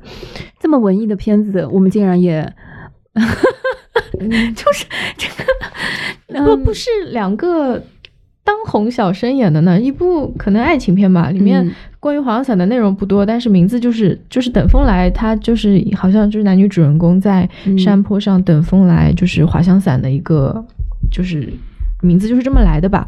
[0.60, 2.48] 这么文艺的片子，我们竟然也，
[4.56, 4.86] 就是
[5.18, 5.28] 这
[6.40, 7.82] 个， 不不是两个
[8.44, 20.64] 当红小生演的呢，一部可能爱情片吧，里面嗯关于滑翔伞的内容不多，但是名字就是就是等风来，它就是好像就是男女主人公在嗯山坡上等风来，就是滑翔伞的一个
[21.12, 21.52] 就是。
[22.04, 23.08] 名字就是这么来的吧，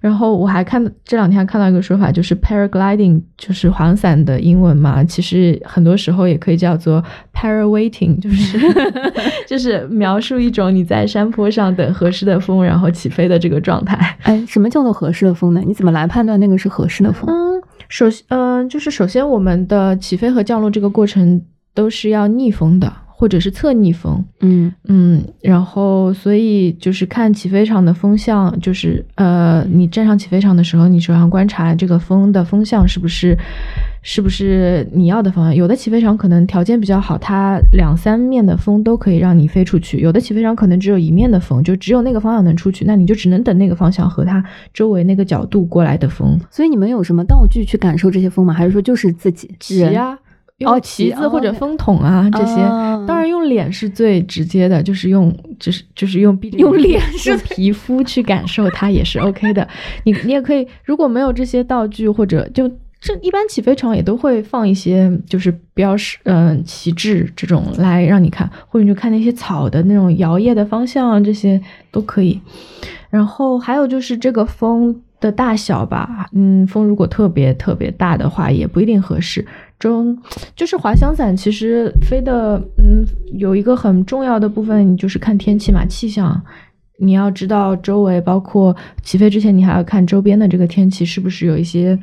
[0.00, 8.58] 然后我还看这两天还看到一个说法，就是 paragliding，就是滑翔伞的英文嘛，其实很多时候也可以叫做 parawaiting，就是
[9.46, 14.16] 就是描述一种你在山坡上等合适的风，然后起飞的这个状态。
[14.22, 15.62] 哎，什么叫做合适的风呢？
[15.64, 17.30] 你怎么来判断那个是合适的风？
[17.30, 21.40] 嗯，首先，嗯、就是首先我们的起飞和降落这个过程
[21.74, 24.22] 都是要逆风的，或者是侧逆风。
[24.40, 33.36] 嗯嗯，然后所以就是看起飞场的风向，就是呃，你站上起飞场的时候，你手上观察这个风的风向是不是
[34.02, 35.54] 是不是你要的方向。
[35.54, 46.38] 有的起飞场可能条件比较好，它两三面的风都可以让你飞出去；有的起飞场可能只有一面的风，就只有那个方向能出去，那你就只能等那个方向和它周围那个角度过来的风。
[46.50, 48.52] 所以你们有什么道具去感受这些风吗？
[48.52, 50.18] 还是说就是自己骑呀啊，
[50.58, 52.60] 用旗旗子或者哦风筒啊这些。
[52.60, 59.68] 啊当然，用脸是最直接的，就是用，就是就是用用脸是用皮肤去感受它也是 OK 的。
[60.04, 62.66] 你你也可以，如果没有这些道具或者就
[62.98, 72.40] 这一般起飞场也都会放一些就是标识，嗯、旗帜这种来让你看，或者你就看那些草的那种摇曳的方向啊，这些都可以。
[73.10, 79.44] 然后还有就是这个风的大小吧，嗯，风如果特别特别大的话，也不一定合适。
[79.84, 80.16] 中
[80.56, 86.42] 就是滑翔伞，其实飞的，嗯，有一个很重要的部分就是看天气嘛，气象。
[86.96, 91.98] 你要知道周围，包括起飞之前，你还要看周边的这个天气是不是有一些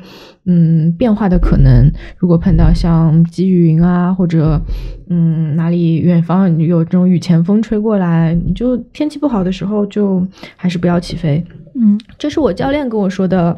[0.46, 1.90] 嗯变化的可能。
[2.18, 4.62] 如果碰到像积雨云啊，或者
[5.10, 10.28] 嗯哪里远方有这种雨前风吹过来，你就天气不好的时候就
[10.58, 11.44] 还是不要起飞。
[11.74, 13.58] 嗯这是我教练跟我说的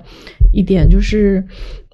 [0.53, 1.43] 一点，就是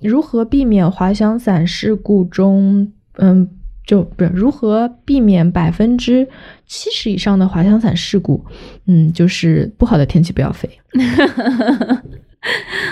[0.02, 3.48] 如何避免滑翔伞事故中，嗯，
[3.90, 6.28] 就不是如何避免百分之
[6.68, 8.46] 七十以上的滑翔伞事故，
[8.86, 10.70] 嗯，就是不好的天气不要飞。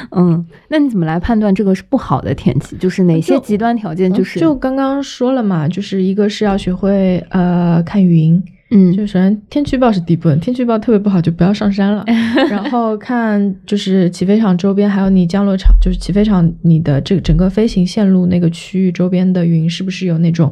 [0.10, 2.76] 嗯，那你怎么来判断这个是不好的天气？
[2.78, 4.12] 就是哪些极端条件？
[4.12, 12.04] 就是就刚刚说了嘛，就是一个是要学会呃看云，嗯就首先天气预报是第一步，天气预报特别不好就不要上山了。
[12.50, 20.52] 然后看就是起飞场周边，还有你降落场，就是起飞场你的这个整个飞行线路那个区域周边的云是不是有那种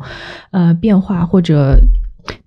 [0.52, 1.78] 呃变化，或者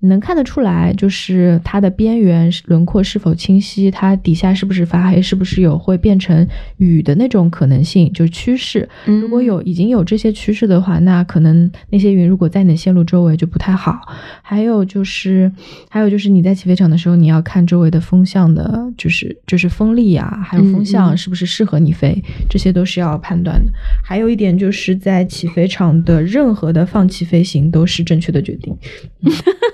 [0.01, 8.88] 你能看得出来，就是它的边缘轮廓是否清晰，它底下是不是发黑，是不是有会变成雨的那种可能性，就是趋势。
[9.07, 13.99] 嗯如果有已经有这些趋势的话，那可能那些云如果在你的线路周围就不太好。
[14.43, 15.51] 还有就是，
[15.88, 23.71] 还有就是你在起飞场的时候，你要看周围的风向的，就是就是风力啊，还有风向是不是适合你飞，这些都是要判断的。
[24.02, 28.77] 还有一点就是在起飞场的任何的放弃飞行都是正确的决定。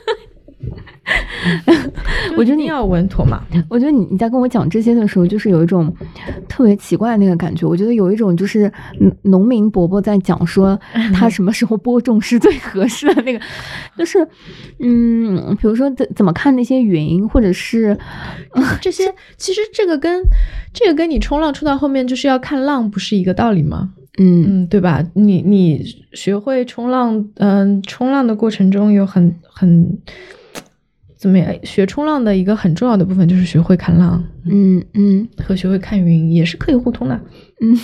[2.36, 3.42] 我觉得你要稳妥嘛。
[3.68, 5.94] 我觉得你你在跟我讲这些的时候，就是有一种
[6.48, 7.66] 特别奇怪的那个感觉。
[7.66, 8.72] 我觉得有一种就是
[9.22, 10.80] 农民伯伯在讲说
[11.12, 13.40] 他 什么时候播种是最合适的那个，
[13.98, 14.26] 就是
[14.78, 17.98] 嗯，比如说怎怎么看那些云，或者是
[18.80, 20.22] 这些，其实这个跟
[20.72, 23.92] 这个跟你冲浪冲到后面就是要看浪，不是一个道理吗？
[24.18, 25.02] 嗯嗯，对吧？
[25.14, 29.98] 你你学会冲浪，嗯，冲浪的过程中有很很
[31.24, 31.50] 怎么样？
[31.62, 37.18] 学冲浪的一个很重要的部分就是学会看浪，嗯嗯，和学会看云也是可以互通的。
[37.62, 37.74] 嗯，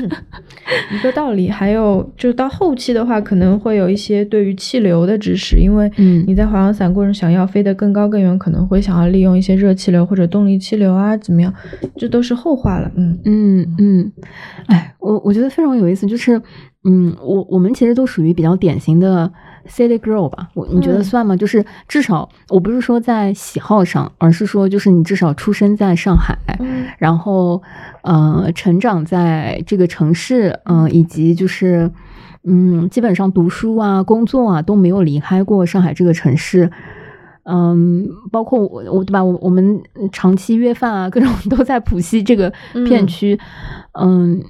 [0.96, 1.50] 一个道理。
[1.50, 5.90] 还有，就是到后期的话，可能会有一些对于气流的知识，因为
[6.26, 11.52] 你在滑翔伞过程想要飞得更高更远，可能会想要利用一些热气流或者动力气流啊，怎么样？
[11.98, 12.90] 这都是后话了。
[12.96, 14.12] 嗯嗯嗯，
[14.68, 16.40] 哎，我我觉得非常有意思，就是
[16.88, 19.30] 嗯，我我们其实都属于比较典型的。
[19.66, 21.34] City girl 吧，我你觉得算吗？
[21.36, 26.36] 就是至少我不是说在喜好上，而是说就是你至少出生在上海，
[26.98, 27.62] 然后
[28.02, 31.90] 呃成长在这个城市，嗯，以及就是
[32.44, 36.70] 嗯基本上读书啊、工作啊都没有离开过上海这个城市，
[37.44, 39.22] 嗯，包括我我对吧？
[39.22, 39.82] 我我们
[40.12, 42.52] 长期约饭啊，各种都在浦西这个
[42.86, 43.38] 片区，
[44.00, 44.42] 嗯。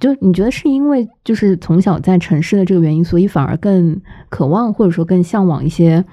[0.00, 6.04] 就你觉得是因为就是从小在城市的这个原因，所以反而更渴望或者说更向往一些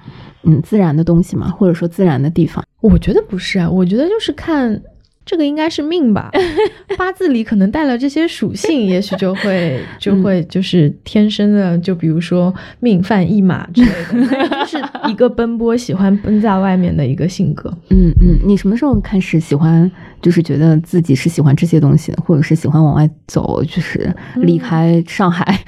[0.42, 1.50] 嗯自然的东西嘛？
[1.50, 2.64] 或者说自然的地方？
[2.80, 4.80] 我觉得不是啊，我觉得就是看。
[5.26, 6.30] 这个应该是命吧，
[6.98, 13.88] 八字里可能带了这些属性，也许就会 就会就是天生的，就比如说命犯一马之类
[14.28, 17.72] 的，就是一个奔波喜欢奔在外面的一个性格。
[17.90, 25.64] 嗯嗯，你什么时候开始喜欢，就是觉得自己是喜欢这些东西的，或者是喜欢往外走，就是离开上海？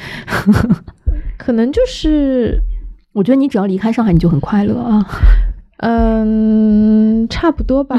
[1.38, 2.60] 可能就是，
[3.12, 5.06] 我觉得你只要离开上海，你就很快乐啊。
[5.78, 7.98] 嗯，差不多吧。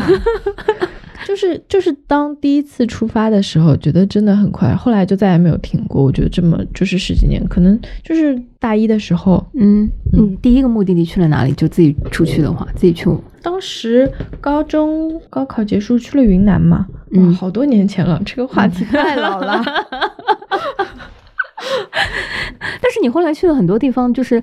[1.25, 6.03] 就是就是当第一次出发的时候，觉得真的很快，后来就再也没有停过。
[6.03, 11.53] 我觉得这么就是十几年，可能就是大一的时候，嗯，你第一个目的地去了哪里？
[11.53, 13.09] 就自己出去的话，自己去。
[13.41, 14.11] 当时
[14.41, 19.63] 高中高考结束去了云南嘛，嗯，好多年前了，这个话题太老了。
[22.79, 24.41] 但是你后来去了很多地方，就是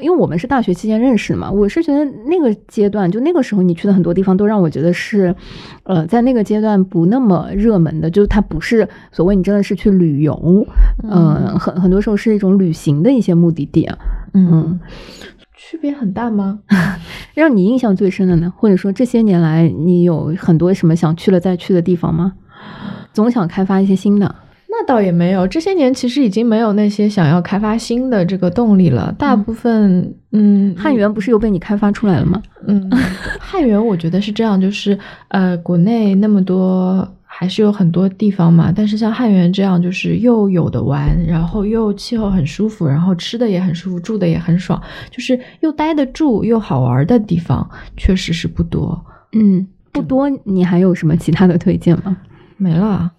[0.00, 1.50] 因为我们是大学期间认识的嘛。
[1.50, 5.34] 我是觉得那个阶段，就那个时候你去的很多地方，都让我觉得是，
[5.84, 10.66] 呃，在那个阶段不那么热门的，就是它不是所谓你真的是去旅游，
[11.04, 13.96] 嗯，很很多时候是一种旅行的一些目的地啊。
[14.34, 14.80] 嗯，
[15.56, 16.58] 区别很大吗？
[17.34, 18.52] 让你印象最深的呢？
[18.56, 22.32] 或者说这些年来你有很多什么想去了再去的地方吗？
[23.12, 24.34] 总想开发一些新的。
[24.86, 29.12] 那倒也没有，这些年其实已经没有那些想要开发新的这个动力了。
[29.18, 32.40] 大部分，嗯，汉源不是又被你开发出来了吗？
[32.66, 32.88] 嗯，
[33.40, 44.80] 汉源我觉得是这样，就是呃，国内那么多还是有很多地方嘛，但是像汉源这样，就是又有的玩，然后又气候很舒服，然后吃的也很舒服，住的也很爽，
[45.10, 49.04] 就是又待得住又好玩的地方，确实是不多。
[49.32, 50.30] 嗯，不多。
[50.44, 52.16] 你还有什么其他的推荐吗？
[52.56, 53.10] 没了，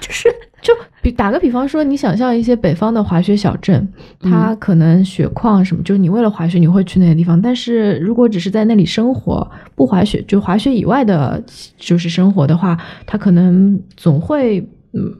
[0.00, 0.28] 就是
[0.62, 3.88] 就比打个比方说，你想象一些北方的滑雪小镇，
[4.20, 11.40] 它可能雪况什么，就是你为了滑雪你会去那些地方，但是如果只是在那里生活，不滑雪就滑雪以外的，
[11.76, 12.76] 就是生活的话，
[13.06, 14.58] 它可能总会
[14.92, 15.14] 嗯，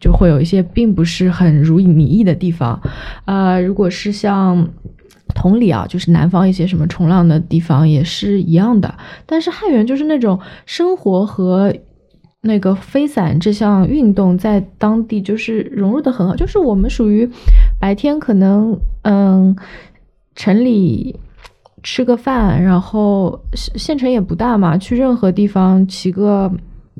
[0.00, 2.80] 就会有一些并不是很如你意的地方，
[3.26, 4.68] 啊，如果是像
[5.36, 8.92] 同理啊，就是南方一些什么冲浪的地方也是一样的，
[9.24, 11.72] 但是汉源就是那种生活和。
[12.42, 17.28] 那个飞伞这项运动在当地就是融入的很好，就是我们属于
[17.80, 19.56] 白天可能嗯
[20.34, 21.18] 城里
[21.82, 26.50] 吃个饭，然后县城也不大嘛，去任何地方骑个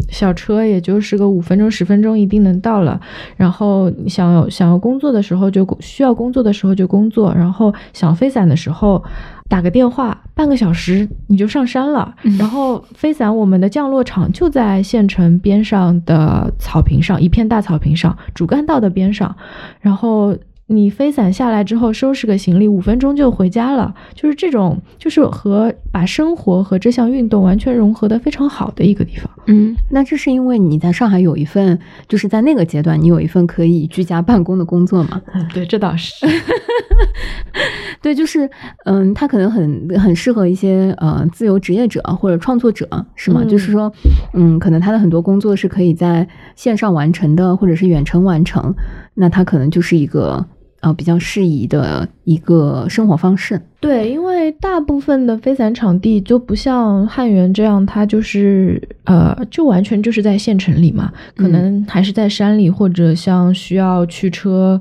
[0.09, 3.01] 小车也就是个五分钟十分钟一定能到了。
[3.37, 9.03] 然后想想要工作的时候就需要工作的时候就工作，然后想飞伞的时候。
[9.51, 12.15] 打个电话，半个小时你就上山了。
[12.39, 19.35] 然后飞伞，我们的降落场就在县城边上的草坪上，一片大草坪上，主干道的边上。
[19.81, 20.37] 然后。
[20.71, 23.95] 你飞伞下来之后，收拾个行李，五分钟就回家了。
[24.15, 29.31] 就是这种，就是和把生活和这项运动完全融合的非常好的一个地方。
[29.47, 35.23] 嗯，那这是因为你在上海有一份，就是在那个阶段，你有一份可以居家办公的工作嘛？
[35.33, 36.27] 嗯，对，这倒是。
[38.03, 38.49] 对，就是，
[38.85, 43.43] 嗯，他可能很很适合一些呃自由职业者或者创作者，是吗？
[43.43, 43.91] 就是说，
[44.35, 48.75] 嗯，可能他的很多工作是可以在线上完成的，或者是远程完成，
[49.15, 50.45] 那他可能就是一个。
[50.81, 53.61] 呃比较适宜的一个生活方式。
[53.81, 64.81] 对，因为大部分的飞伞场地就不像汉源这样，它就是呃，就完全就是在县城里嘛，可能还是在山里，或者像需要驱车，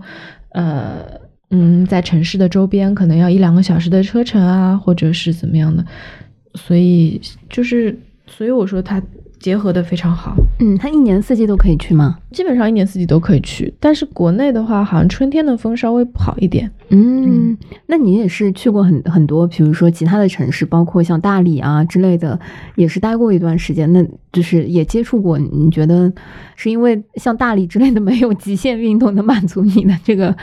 [0.49, 1.05] 呃，
[1.51, 5.85] 嗯，在城市的周边可能要一两个小时的车程啊，或者是怎么样的，
[6.55, 9.01] 所以就是，所以我说它。
[9.39, 12.17] 结合的非常好，嗯，它一年四季都可以去吗？
[12.31, 16.69] 基本上一年四季都可以去，但是国内的话，好像春天的风稍微不好一点。
[16.89, 22.39] 嗯，那你也是去过很很多，比如说其他的城市，包括像大理啊之类的，
[22.75, 25.37] 也是待过一段时间，那就是也接触过。
[25.37, 26.11] 你觉得
[26.55, 30.35] 是因为像大理之类的没有极限运动能满足你的这个？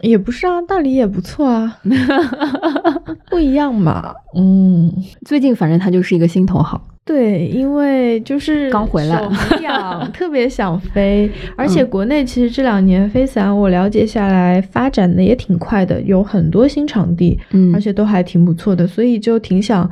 [0.00, 1.76] 也不是啊，大理也不错啊，
[3.28, 4.14] 不一样嘛。
[4.36, 4.92] 嗯，
[5.24, 6.80] 最近反正他就是一个心头好。
[7.08, 9.18] 对，因为就是刚回来，
[9.62, 11.30] 痒， 特别想飞。
[11.56, 19.90] 而且国内其实这两年飞伞，我了解下来发展的也挺快的，有很多新场地，嗯，而且都还挺不错的，所以就挺想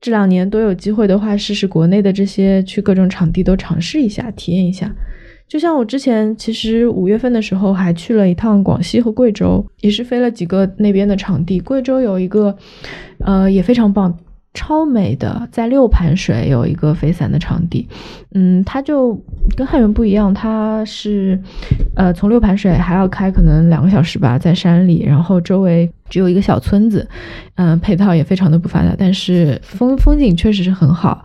[0.00, 4.92] 这两年都有机会的话，试试国内的这些，去各种场地都尝试一下，体验一下。
[5.46, 11.60] 就像我之前其实五月份的时候还去了一趟广西和贵州，也是飞了几个那边的场地。
[11.60, 12.56] 贵州有一个，
[13.24, 14.12] 呃，也非常棒。
[14.56, 17.86] 超美的，在六盘水有一个飞伞的场地，
[18.32, 19.14] 嗯，它就
[19.54, 21.38] 跟汉源不一样，它是，
[21.94, 27.06] 呃，从六盘水还要开可能两个小时吧，在山里，然后周围只有一个小村子，
[27.56, 31.22] 嗯，配套也非常的不发达，但是风风景确实是很好。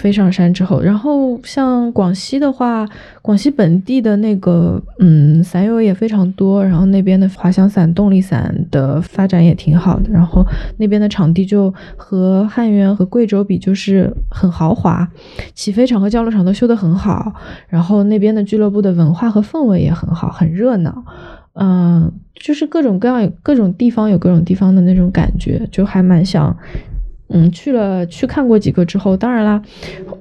[0.00, 2.88] 飞上山之后，然后像广西的话，
[3.20, 10.42] 广西本地的那个嗯伞友也非常多，然后那边的滑翔伞、动力伞的发展也挺好的，然后
[10.78, 15.06] 那边的场地就和汉源和贵州比就是很豪华，
[15.54, 17.34] 起飞场和降落场都修得很好，
[17.68, 21.04] 然后那边的俱乐部的文化和氛围也很好，很热闹，
[21.52, 26.56] 嗯，就是各种各样各种地方有各种地方的那种感觉，就还蛮想。
[27.32, 29.62] 嗯，去了去看过几个之后，当然啦，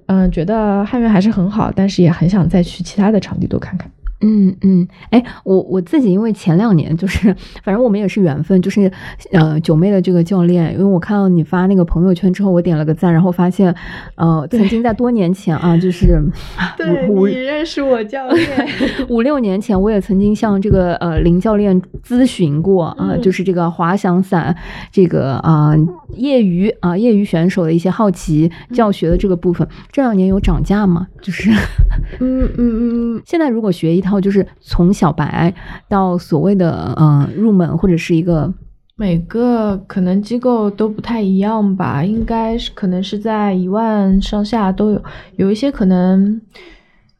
[0.05, 3.89] 嗯，觉得汉源还是很好，但是也很想再去其他的场地多看看。
[4.21, 8.91] 嗯嗯，哎，我我自己因为前两年就是， 反正我们也是缘分，就是
[9.31, 13.73] 呃九妹的这个教练，因为我看到你发那个朋友圈之后，我点了个赞，然后发现，
[14.15, 16.21] 呃，曾经在多年前啊，就是
[16.77, 18.67] 对你认识我教练。
[19.09, 24.55] 五六年前，我也曾经向这个呃林教练咨询过啊，就是这个滑翔伞
[24.91, 25.73] 这个啊
[26.15, 31.07] 业余啊业余选手的一些好奇教学的这个部分，这两年有涨价吗？
[31.21, 31.49] 就是
[32.19, 34.09] 嗯嗯嗯，现在如果学一套。
[34.09, 35.53] 然后就是从小白
[35.87, 38.51] 到所谓的嗯入门或者是一个
[38.95, 45.03] 每个可能机构都不太一样吧，应该是可能是在一万上下都有，
[45.35, 46.41] 有一些可能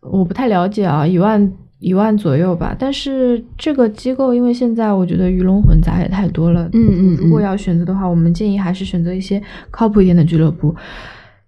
[0.01, 2.75] 我不太了解啊，一万一万左右吧。
[2.79, 10.75] 但是这个机构因为现在我觉得鱼龙混杂也太多了，嗯嗯，如果要选择的话，我们建议还是选择一些靠谱一点的俱乐部。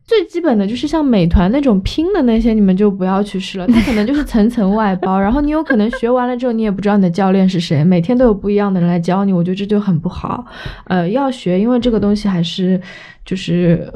[0.06, 3.68] 最基本的就是像美团那种拼的那些，你们就不要去试了。
[3.68, 9.32] 它可能就是层层外包，然后你有可能学完了之后，你也不知道你的教练是谁，每天都有不一样的人来教你。
[9.32, 10.46] 我觉得这就很不好。
[10.86, 12.80] 呃，要学，因为这个东西还是
[13.26, 13.92] 就是。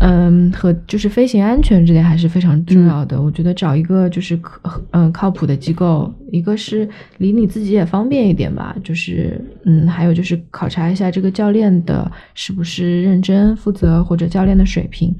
[0.00, 3.20] 嗯，和就是飞行安全这点还是非常重要的。
[3.20, 4.60] 我觉得找一个就是可
[4.90, 8.76] 嗯靠谱的机构，一个是离你自己也方便一点吧。
[8.84, 15.14] 就是嗯，还有就是考察一下这个教练的是不是认真负责，或者教练的水平。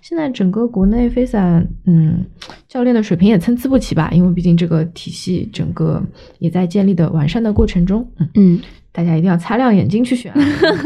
[0.00, 2.24] 现在整个国内飞伞，嗯，
[2.68, 6.00] 教练的水平也参差不齐吧，因为毕竟这个体系整个
[6.38, 8.08] 也在建立的完善的过程中。
[8.18, 8.60] 嗯嗯。
[8.96, 10.32] 大家一定要擦亮眼睛去选，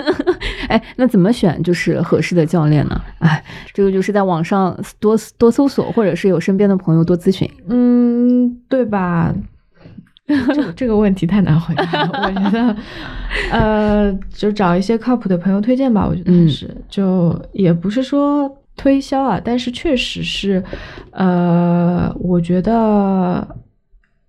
[0.68, 2.98] 哎，那怎么选就是合适的教练呢？
[3.20, 3.44] 哎，
[3.74, 9.34] 这个就是在网上多多搜索，或者是有身边的朋友多咨询，嗯，对吧？
[10.26, 12.76] 这 这个问题太难回答了，我觉得，
[13.50, 16.06] 呃，就找一些靠谱的朋友推荐吧。
[16.09, 20.64] 我觉得是，就也不是说推销啊，但是确实是，
[21.11, 23.46] 呃，我觉得。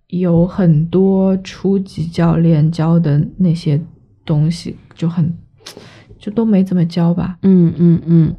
[0.10, 3.82] 有很多初级教练教的那些
[4.26, 5.34] 东西就很，
[6.18, 7.38] 就都没怎么教吧。
[7.41, 8.36] 嗯嗯嗯，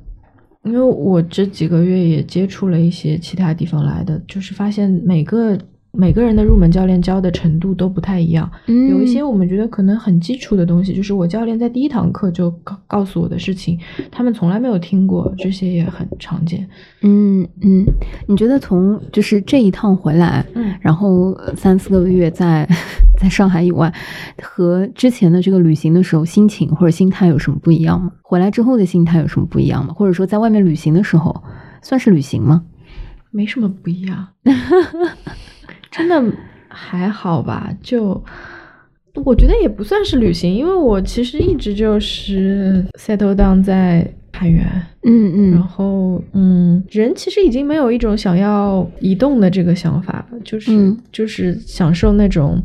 [0.62, 5.59] 因为我这几个月也接触了一些其他地方来的，就是发现每个。
[5.93, 13.78] 每个人的入门教练教的程度都不太一样，有一些我们觉得可能很基础的东西，就是我教练在第一堂课就告告诉我的事情，
[14.11, 16.68] 他们从来没有听过，这些也很常见。
[17.03, 17.84] 嗯嗯，
[18.26, 22.68] 你觉得从就是这一趟回来，嗯，然后三四个月在
[23.18, 23.93] 在上海以外，
[24.41, 28.12] 和之前的这个旅行的时候心情或者心态有什么不一样吗？
[28.22, 29.93] 回来之后的心态有什么不一样吗？
[29.93, 31.43] 或者说在外面旅行的时候
[31.82, 32.62] 算是旅行吗？
[33.32, 34.28] 没什么不一样。
[35.91, 36.22] 真的
[36.68, 38.22] 还好吧，就
[39.24, 44.64] 我觉得也不算是旅行，因为我其实一直就是 settle down 在海源，
[45.05, 52.62] 嗯嗯，然后嗯，人其实已经没有一种想要移动的这个想法了，就是、嗯就是享受那种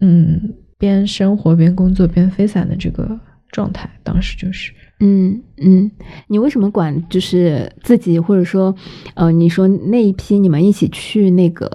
[0.00, 3.16] 嗯边生活边工作边飞散的这个
[3.50, 4.72] 状态，当时就是。
[5.04, 5.90] 嗯嗯，
[6.28, 8.72] 你为什么管就是自己，或者说，
[9.14, 11.66] 呃，你说那一批你们一起去那个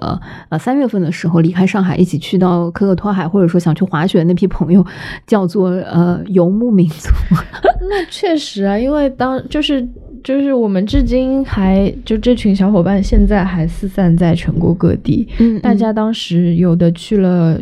[0.48, 4.84] 呃三月份的时候离开上海，一起去到可可托海，或者说想去滑雪的那批朋友，
[5.26, 7.10] 叫做呃游牧民族？
[7.90, 9.86] 那确实啊，因为当就是
[10.24, 15.60] 就是我们至今还就这群小伙伴现在还四散在全国各地，嗯。
[15.60, 17.60] 大家当时有的去了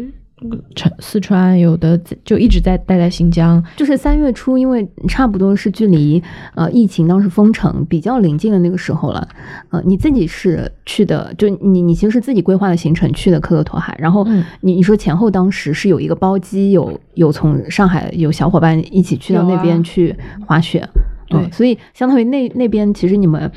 [0.75, 3.63] 成四川，有的就一直在待在新疆。
[3.77, 6.23] 就是三月初，因为差不多是距离
[6.55, 9.29] 呃疫情当时封城比较临近的那个时候了。
[9.71, 20.15] 呃，你自己是去的，就你你其实是自己规划的行程去的可可托海，然后嗯你你说前后当时是有一个包机，有有从上海有小伙伴一起去到那边去
[20.47, 20.87] 滑雪。
[21.29, 23.51] 对嗯所以相当于那那边其实你们，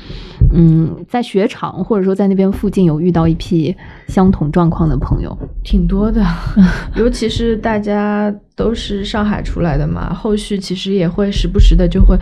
[0.52, 3.74] 嗯，在雪场或者说在那边附近有遇到一批
[4.08, 6.24] 相同状况的朋友，挺多的，
[6.96, 12.16] 尤其是大家都是上海出来的嘛，后续其实也会时不时的就会，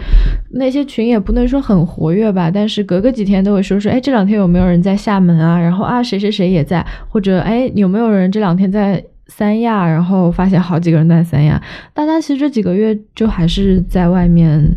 [0.50, 5.58] 那些群也不能说很活跃吧，但是隔个几天都会说说，哎，这两天有没有人在厦门啊？
[5.58, 9.86] 然后啊，谁谁谁也在，或者哎，有没有人这两天在三亚？
[9.86, 11.62] 然后发现好几个人在三亚，
[11.94, 14.76] 大家其实这几个月就还是在外面晃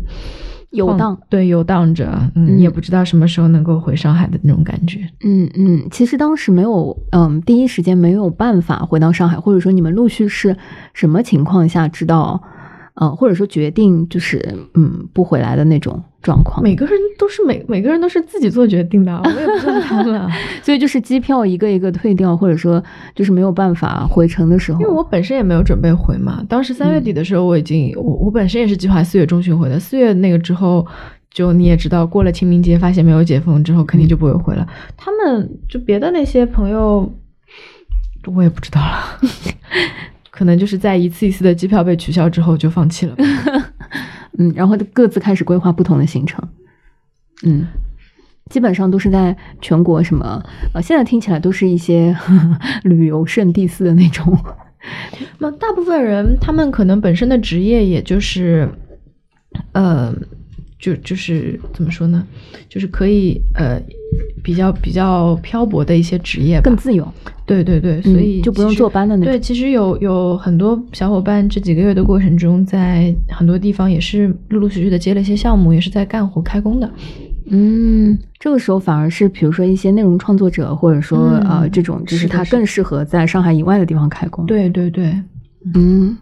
[0.72, 4.98] 游荡，对，游荡着，嗯，嗯也不知道什么时候能够回上海的那种感觉。
[5.22, 10.56] 嗯嗯，其实当时没有，嗯，第一时间没有办法回到上海，或者说你们陆续是
[10.92, 12.42] 什么情况下知道，
[12.94, 16.62] 呃，或者说决定就是嗯不回来的那种状况？
[16.62, 20.30] 每个人都是每每个人都是自己做决定的，我也不知道他们。
[20.62, 22.82] 所以就是机票一个一个退掉，或者说
[23.14, 30.86] 就是没有办法回程的时候，因为我本身也没有准备回嘛，当时三月底的时候，我已经、我我本身也是计划四月中旬回的，四月那个之后，
[31.30, 34.66] 就你也知道，过了清明节发现没有解封之后，肯定就不会回了。
[34.98, 37.10] 他们就别的那些朋友，
[38.26, 39.18] 我也不知道了，
[40.32, 43.14] 可能就是在一次一次的机票被取消之后就放弃了。
[44.38, 46.42] 嗯，然后各自开始规划不同的行程，
[47.44, 47.68] 嗯。
[48.50, 50.42] 基本上都是在全国什么
[50.74, 52.14] 呃，现在听起来都是一些
[52.84, 54.36] 旅游胜地似的那种。
[55.38, 58.68] 那大部分人他们可能本身的职业也就是，
[59.72, 60.12] 呃，
[60.82, 62.26] 就就是怎么说呢，
[62.68, 63.80] 就是可以呃
[64.42, 66.76] 比较比较漂泊的一些职业吧更。
[66.76, 67.06] 自由，
[67.46, 76.90] 对对对，所以嗯就不用坐班的那种对，其实有有很多小伙伴这几个月的过程中，在很多地方也是陆陆续续的接了一些项目，也是在干活开工的。
[77.46, 85.14] 嗯，这个时候反而是比如说一些内容创作者，或者说、嗯呃这种，就是他更适合在上海以外的地方开工。，对对对，
[85.74, 86.16] 嗯，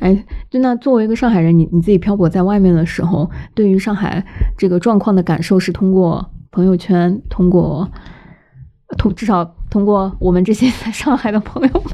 [0.00, 4.24] 哎，就那作为一个上海人，你你自己漂泊在外面的时候，对于上海
[4.56, 7.90] 这个状况的感受是通过朋友圈，通过
[8.98, 11.92] 通至少通过我们这些在上海的朋友们。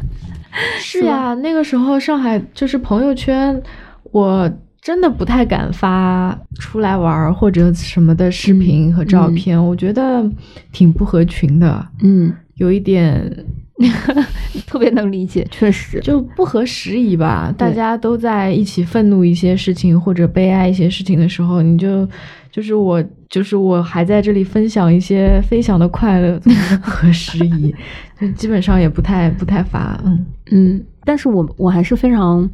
[0.79, 3.63] 是呀，那个时候上海就是朋友圈，
[4.11, 4.51] 我
[4.83, 10.29] 真的不太敢发出来玩儿或者什么的视频和照片，我觉得
[10.73, 13.47] 挺不合群的，嗯，有一点
[14.67, 16.01] 特别能理解，确实。
[16.01, 17.53] 就不合时宜吧。
[17.57, 22.09] 大家都在一起愤怒一些事情或者悲哀一些事情的时候，你就
[22.51, 26.41] 就是我就是我还在这里分享一些飞翔的快乐，
[26.83, 27.75] 合时宜，
[28.21, 30.27] 就基本上也不太不太发，嗯。
[30.53, 32.49] 嗯，但是我我还是非常。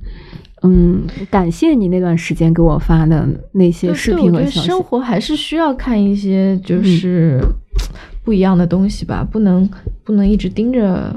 [0.62, 4.66] 嗯，感谢你那段时间给我发的那些视对我觉得频和消息。
[4.66, 7.40] 生活还是需要看一些就嗯是
[8.24, 9.68] 不一样的东西吧，不能
[10.06, 11.14] 不能一直盯着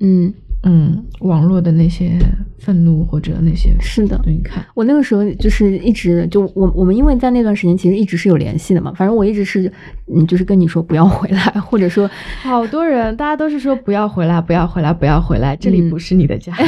[0.00, 2.12] 嗯，嗯网络的那些
[2.58, 4.64] 愤怒或者那些是的，东西看。
[4.74, 9.72] 我那个时候就是一直就我我们因为在那段时间其实一直是有联系的嘛，反正我一直是
[10.14, 12.08] 嗯就是跟你说不要回来，或者说
[12.42, 16.52] 好多人，大家都是说不要回来，不要回来，不要回来，这里嗯不是你的家。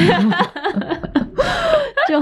[2.08, 2.20] 就，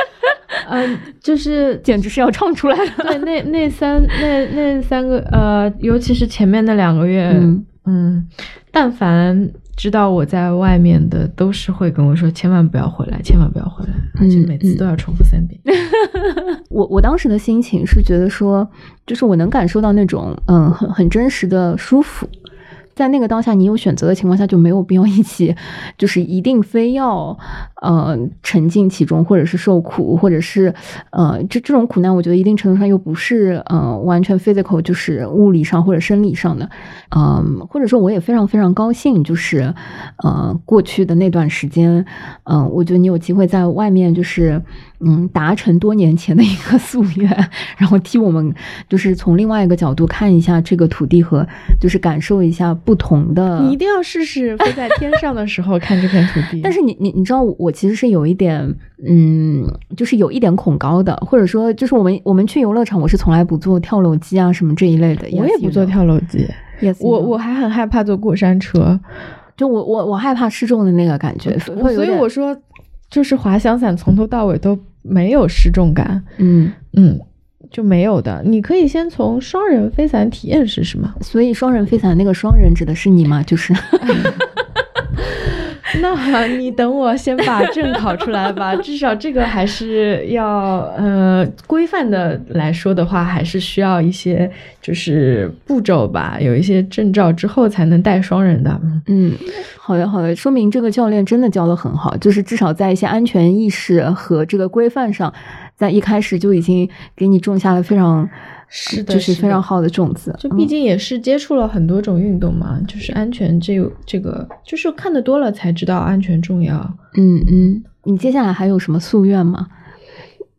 [0.70, 2.92] 嗯、就是简直是要唱出来了。
[3.02, 8.24] 对那那三那那三个呃，尤其是前面那两个月，嗯嗯，
[8.70, 15.60] 但凡知道我在外面的，都是会跟我说，千万不要回来，千万不要回来，而且每次都要重复三遍。
[16.70, 18.68] 我我当时的心情是觉得说，
[19.06, 22.28] 就是我能感受到那种嗯很很真实的舒服。
[23.00, 25.56] 在那个当下你有选择的情况下，就没有必要一起，
[25.96, 27.34] 就是一定非要
[27.80, 30.74] 呃沉浸其中，或者是受苦，或者是
[31.08, 36.68] 呃这这种苦难，我觉得一定程度上又不是呃完全 physical，就是物理上或者生理上的，
[37.16, 39.74] 嗯，或者说我也非常非常高兴，就是
[40.22, 42.04] 呃过去的那段时间，
[42.44, 44.60] 嗯，我觉得你有机会在外面就是
[45.04, 47.28] 嗯达成多年前的一个夙愿，
[47.76, 48.54] 然后替我们
[48.88, 51.46] 就是从另外一个角度看一下这个土地和
[51.80, 53.60] 就是感受一下不同的。
[53.60, 56.60] 你一定要试试飞在天上的时候看这片土地。
[56.64, 58.62] 但是你你你知道我其实是有一点
[59.06, 59.64] 嗯，
[59.96, 65.26] 就是有一点恐高的，或者说就是我们我们去游乐场，我是从来不坐跳楼机啊什么这一类的。
[65.32, 66.46] 我也不坐跳楼机，
[67.00, 69.00] 我我还很害怕坐过山车，
[69.56, 72.54] 就我我我害怕失重的那个感觉，所以我说
[73.08, 77.20] 就是滑翔伞从头到尾都没有失重感，嗯嗯，
[77.70, 78.42] 就没有的。
[78.44, 81.14] 你可以先从双人飞伞体验试试嘛。
[81.20, 83.42] 所以双人飞伞那个双人指的是你吗？
[83.42, 83.72] 就是。
[86.00, 98.80] 那你等我先把证考出来吧， 至少这个还是要呃规范的来说的话，还是需要一些就是步骤吧，有一些证照之后才能带双人的。
[99.06, 99.32] 嗯，
[99.78, 105.32] 好的好的，说明这个教练真的教的很好，就是至少在一些安全意识和这个规范上，
[105.80, 108.28] 在一开始就已经给你种下了非常。
[108.72, 110.32] 是的，就是非常好的种子。
[110.38, 116.78] 就毕竟也是接触了很多种运动嘛，就是安全这这个，就是看的多了才知道安全重要。
[117.16, 119.66] 嗯嗯，你接下来还有什么夙愿吗？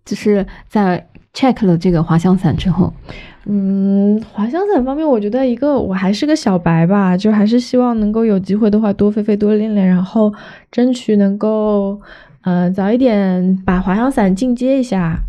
[0.03, 2.93] 就是在 check 了这个滑翔伞之后，
[3.45, 10.33] 嗯，滑翔伞方面，我觉得一个我还是个小白吧，就还是希望能够有机会的话多飞飞多练练，然后
[10.69, 11.97] 争取能够
[12.43, 15.19] 呃早一点把滑翔伞进阶一下。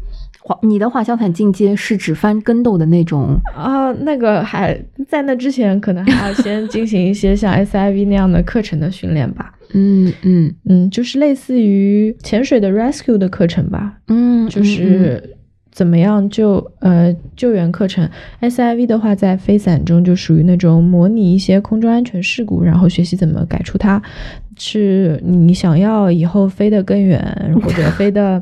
[0.44, 3.92] 滑，你的滑翔伞进阶是指翻跟斗的那种啊？
[4.00, 4.76] 那个还
[5.08, 9.54] 在那之前，可能还要先 进行一些像 SIV 那样的课程的训练吧。
[9.72, 13.94] 嗯嗯嗯，就是类似于潜水的 rescue 的课程吧。
[14.08, 15.36] 嗯，就是
[15.70, 18.06] 怎么样救呃救援课程。
[18.40, 24.02] SIV 的话，在飞伞中就属于那种模拟一些空中安全事故，然后学习怎么改出它。
[24.64, 27.20] 是你想要以后飞得更远，
[27.60, 28.40] 或者 飞得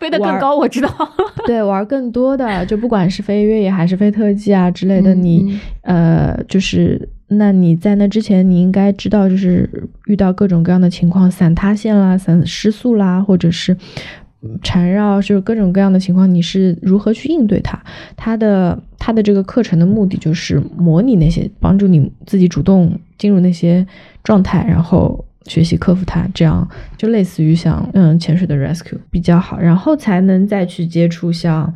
[0.00, 0.88] 飞得更高，我知道。
[1.46, 9.70] 对，玩更多的，就不管是飞越野还是飞特技啊之类的，你呃，就是那你在那之前，你应该知道，就是
[10.06, 13.76] 遇到各种各样的情况，伞塌陷啦，伞失速啦，或者是
[14.60, 17.78] 缠绕，就是各种各样的情况，你是如何去应对它？
[18.16, 23.86] 它的它的这个课程的目的就是模拟那些，帮助你自己主动进入那些
[24.24, 25.24] 状态，然后。
[25.44, 26.66] 学习克服它，这样
[26.96, 31.72] 就类似于像嗯潜水的 rescue 比较好，然后才能再去接触像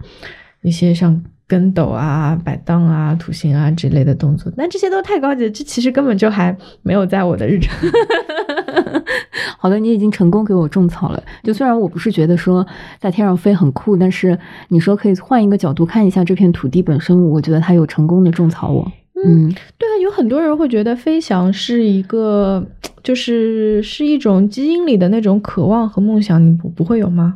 [0.63, 4.53] 一些像跟斗啊、摆荡啊、土星啊之类的动作。
[4.57, 7.75] 但这些都太高级，这其实根本就还没有在我的日程。
[9.59, 11.23] 好的，你已经成功给我种草了。
[11.43, 12.67] 就虽然我不是觉得说
[12.99, 14.39] 在天上飞很酷，但是
[14.69, 18.91] 你说可以换一个角度看一下这片土地本身，我觉得它有成功的种草我。
[19.25, 22.65] 嗯，对啊，有很多人会觉得飞翔是一个，
[23.03, 27.35] 就是是一种基因里的那种渴望和梦想，你不不会有吗？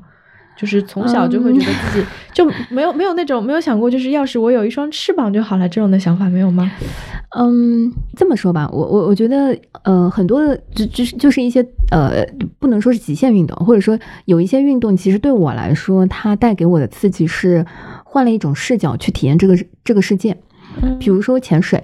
[0.54, 6.70] 就是从小就会觉得自己就没有没有那种没有想过，就是要是我有一双翅膀就好了这种的想法没有吗？
[7.34, 12.24] 嗯，这么说吧，我我我觉得，呃，很多的就就是就是一些呃，
[12.60, 17.64] 不能说是极限运动，或者说有一些运动，其实对我来说，它带给我的刺激是
[18.04, 20.36] 换了一种视角去体验这个这个世界。
[20.98, 21.82] 比如说潜水，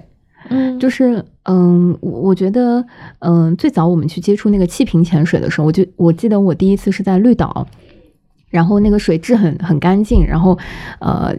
[0.49, 2.85] 嗯，就是嗯，我觉得
[3.19, 7.67] 嗯，最早我们去接触那个气瓶潜水的时候，我就我记得我第一次是在绿岛，
[8.49, 10.57] 然后那个水质很很干净，然后
[10.99, 11.35] 呃，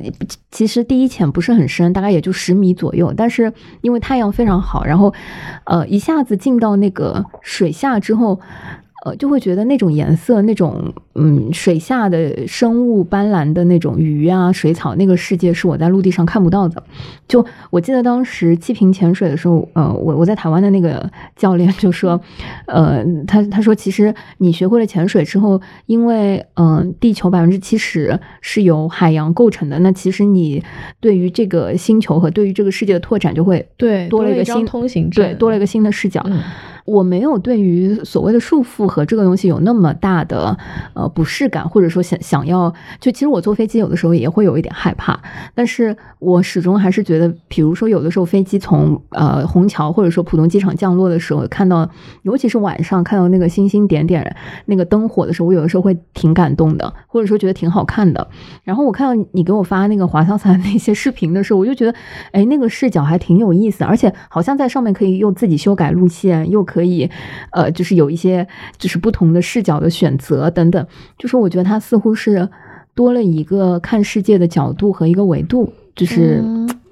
[0.51, 5.13] 其实第一潜不是很深，大概也就十米左右，但是因为太阳非常好，然后
[5.65, 8.41] 呃，一下子进到那个水下之后。
[9.05, 16.83] 呃，就会觉得那种颜色，那种嗯，水下的生物斑斓的那种鱼啊，水草，那个世界是我在陆地上看不到的。
[17.27, 22.21] 就我记得当时气瓶潜水的时候，呃，我我在台湾的那个 教练就说，
[22.67, 30.63] 呃，他他说其实你学会了潜水之后，因为嗯，地球百分之七十是由海洋构成的，那其实你
[31.01, 36.25] 对于这个星球和对于这个世界的拓展就会对多了一个新通行对多了一个新的视角。
[36.91, 40.57] 我没有对于所谓的束缚和这个东西有那么大的
[40.95, 45.21] 呃不适感，或者说想想要就其实我坐飞机有的时候也会有一点害怕，
[45.55, 51.89] 但是我始终还是觉得，比如说有的时候飞机从呃虹桥或者说浦东机场降落的时候，看到
[52.23, 54.37] 尤其是晚上看到那个星星点点
[54.67, 58.29] 那个灯火的时候，我有的时候会挺感动的，或者说觉得挺好看的。
[58.65, 61.95] 然后我看到你给我发那个滑翔伞那些视频的时候，我就觉得
[62.33, 67.11] 哎那个视角还挺有意思，而且好像在上面可以又自己修改路线，又可可以，
[67.53, 68.47] 呃，就是有一些
[68.79, 70.87] 就是不同的视角的选择等等，
[71.19, 72.49] 就是我觉得它似乎是
[72.95, 76.43] 多了一个看世界的角度和一个维度，就是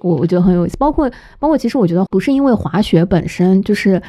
[0.01, 0.77] 我我觉得很有意思。
[0.77, 4.03] 包括包括，其实我觉得不是因为滑雪本身就是，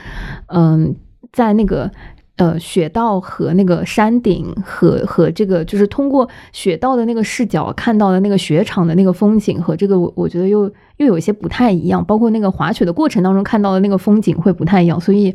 [0.47, 0.93] 嗯，
[1.31, 1.89] 在那个
[2.35, 15.33] 呃雪道和那个山顶和和这个就是通过雪道的那个视角看到的那个雪场的那个风景和这个我我觉得又又有一些不太一样，包括那个滑雪的过程当中看到的那个风景会不太一样，所以。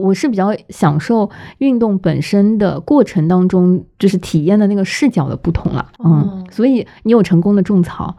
[0.00, 8.16] 我是比较享受运动本身的过程当中，就是体验的那个视角的不同了，嗯，所以你有成功的种草，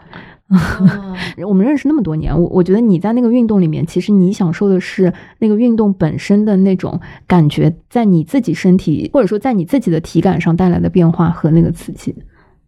[1.47, 12.15] 我们认识那么多年，我 我觉得你在那个运动里面，其实你享受的是那个运动本身的那种感觉，在你自己身体或者说在你自己的体感上带来的变化和那个刺激，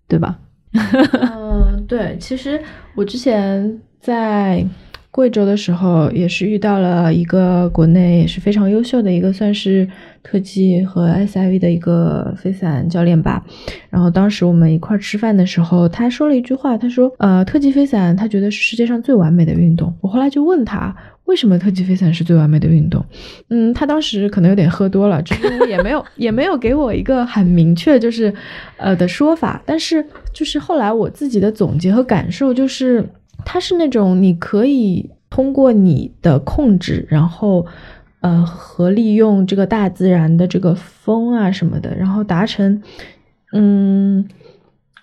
[0.07, 0.39] 对吧？
[0.73, 2.61] 嗯，对，其实
[2.95, 4.65] 我之前在。
[5.13, 9.87] 贵州的时候也是遇到了一个国内也是非常优秀的一个算是
[10.23, 13.45] 特技和 SIV 的一个飞伞教练吧。
[13.91, 20.95] 然后当时我们一块吃饭的时候，他说了一句话，他说：“呃，特技飞伞他觉得是世界上最完美的运动。”我后来就问他
[21.25, 23.05] 为什么特技飞伞是最完美的运动。
[23.49, 28.33] 嗯，他当时可能有点喝多了，就是也没有也没有给我一个很明确就是
[28.77, 29.61] 呃的说法。
[29.63, 30.03] 但是
[30.33, 33.07] 就是后来我自己的总结和感受就是。
[33.45, 37.65] 它是那种你可以通过你的控制，然后，
[38.21, 42.81] 呃，和利用这个大自然的这个风啊什么的，然后达成，
[43.51, 44.27] 嗯，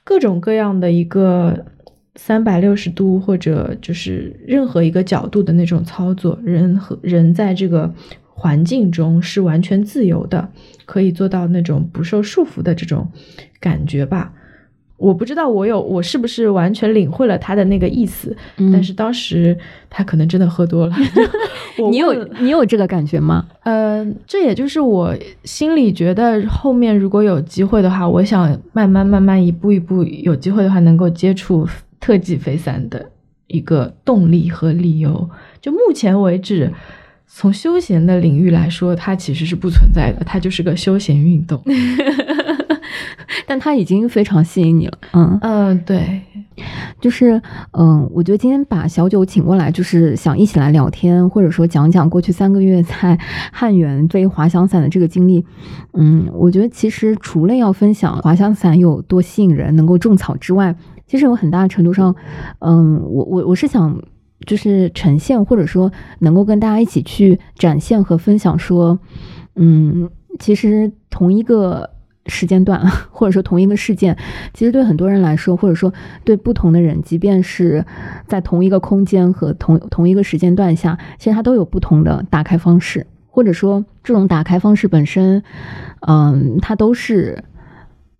[0.04, 1.66] 各种各样的一个
[2.14, 7.92] 三百六十度或者就是任何一个角度的那种操作，人和人在这个
[8.28, 10.48] 环境中是完全自由的，
[10.86, 13.08] 可以做到那种不受束缚的这种
[13.60, 14.32] 感觉吧。
[15.00, 18.36] 我不知道我有我是不是完全领会了他的那个意思，
[18.70, 19.56] 但是当时
[19.88, 20.94] 他可能真的喝多了。
[21.90, 23.46] 你有你有这个感觉吗？
[23.64, 31.66] 嗯，这也就是我心里觉得后面如果有机会的话，我想慢慢慢慢一步一步有机会的话，能够接触
[31.98, 33.10] 特技飞伞的
[33.46, 35.30] 一个动力和理由。
[35.62, 36.70] 就目前为止，
[37.26, 41.58] 从休闲的领域来说，它其实是不存在的，它就是个休闲运动。
[43.50, 46.20] 但它已经非常吸引你了，嗯嗯，对，
[47.00, 47.42] 就是
[47.72, 53.18] 嗯，我觉得今天把小九请过来，就是想一起来聊天，或者说讲讲过去三个月在
[53.52, 55.44] 汉源飞滑翔伞的这个经历。
[55.94, 60.72] 嗯，我觉得其实除了要分享滑翔伞有多吸引人，能够种草之外，
[61.08, 62.14] 其实有很大程度上，
[62.60, 64.00] 嗯，我我我是想
[64.46, 65.90] 就是呈现，或者说
[66.20, 68.96] 能够跟大家一起去展现和分享，说，
[69.56, 71.90] 嗯，其实同一个。
[72.26, 74.16] 时间段， 或者说同一个事件，
[74.52, 75.92] 其实对很多人来说，或者说
[76.24, 77.84] 对不同的人，即便是
[78.26, 85.42] 在同一个空间和同同一个时间段下，其实它都有不同的打开方式，或者说这种打开方式本身，
[86.06, 87.42] 嗯，它都是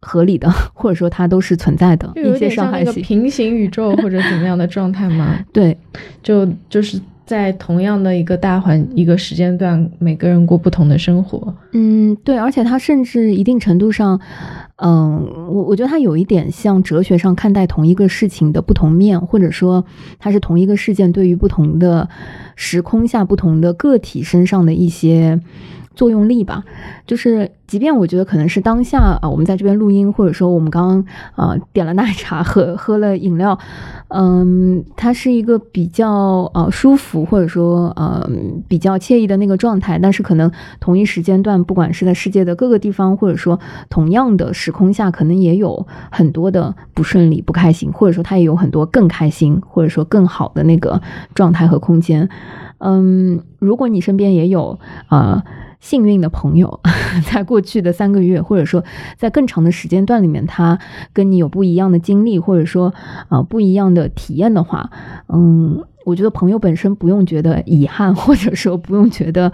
[0.01, 5.39] 合理的，或者说它都是存在的一些伤害性 平行宇宙或者怎么样的状态吗？
[5.53, 5.77] 对，
[6.23, 7.01] 就就是。
[7.31, 11.55] 在同样的一个大环一个时间段，每个人过不同的生活。
[11.71, 14.21] 嗯，对，而且它甚至一定程度上，
[14.79, 19.85] 嗯，我我觉得它有一点像哲学上看待同一个事情的不同面，或者说
[20.19, 22.09] 它是同一个事件对于不同的
[22.57, 25.39] 时空下不同的个体身上的一些。
[26.01, 26.65] 作用力吧，
[27.07, 31.05] 就是即便我觉得可能是当下啊，我们在这边录音，或者说我们刚刚
[31.37, 33.59] 啊点了奶茶，喝喝了饮料，
[34.09, 38.27] 嗯，它是一个比较呃舒服或者说呃
[38.67, 39.99] 比较惬意的那个状态。
[39.99, 51.03] 但是可能同一时间段，不管是在世界的各个地方，或者说同样的时空下，可能也有很多的不顺利、不开心，或者说它也有很多更开心或者说更好的那个
[51.35, 52.27] 状态和空间。
[52.79, 54.79] 嗯，如果你身边也有
[55.09, 55.45] 啊。
[55.81, 56.81] 幸运的朋友，
[57.33, 58.85] 在过去的三个月，或者说
[59.17, 60.79] 在更长的时间段里面，他
[61.13, 62.95] 跟你有不一样的经历，或者说
[63.29, 64.91] 啊不一样的体验的话，
[65.29, 69.51] 嗯，我觉得朋友本身不用觉得遗憾， 或者说不用觉得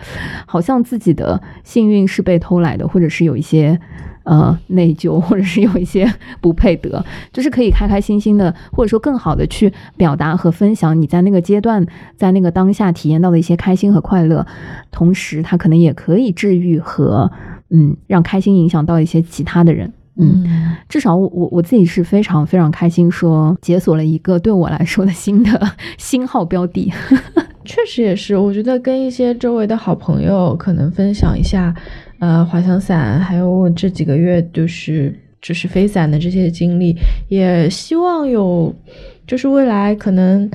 [0.47, 3.81] 好像自己的幸运是被偷来的，或者是有一些
[4.27, 6.07] 呃内疚，或者是有一些
[6.43, 7.03] 不配得，
[7.33, 11.85] 就是可以开开心心的，或者说更好的去表达和分享你在那个阶段，
[12.16, 14.47] 在那个当下体验到的一些开心和快乐，
[14.91, 17.31] 同时它可能也可以治愈和
[17.70, 19.93] 嗯让开心影响到一些其他的人。
[20.18, 26.91] 嗯，至少我我我自己是非常非常开心，说解锁了一个对我来说的新的新号标的。
[27.66, 31.74] 确实也是，我觉得跟一些周围的好朋友可能分享一下，
[32.19, 36.97] 呃，滑翔伞，还有我这几个月就是就是飞伞的这些经历，
[37.29, 38.75] 也希望有，
[39.27, 40.51] 就是未来可能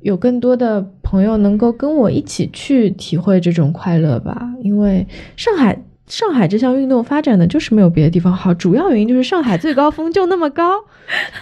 [0.00, 5.78] 有更多的朋友能够跟我一起去体会这种快乐吧，因为上海。
[6.06, 10.72] 上海这项运动发展的就是没有别的地方好，主要原因就是上海最高峰就那么高，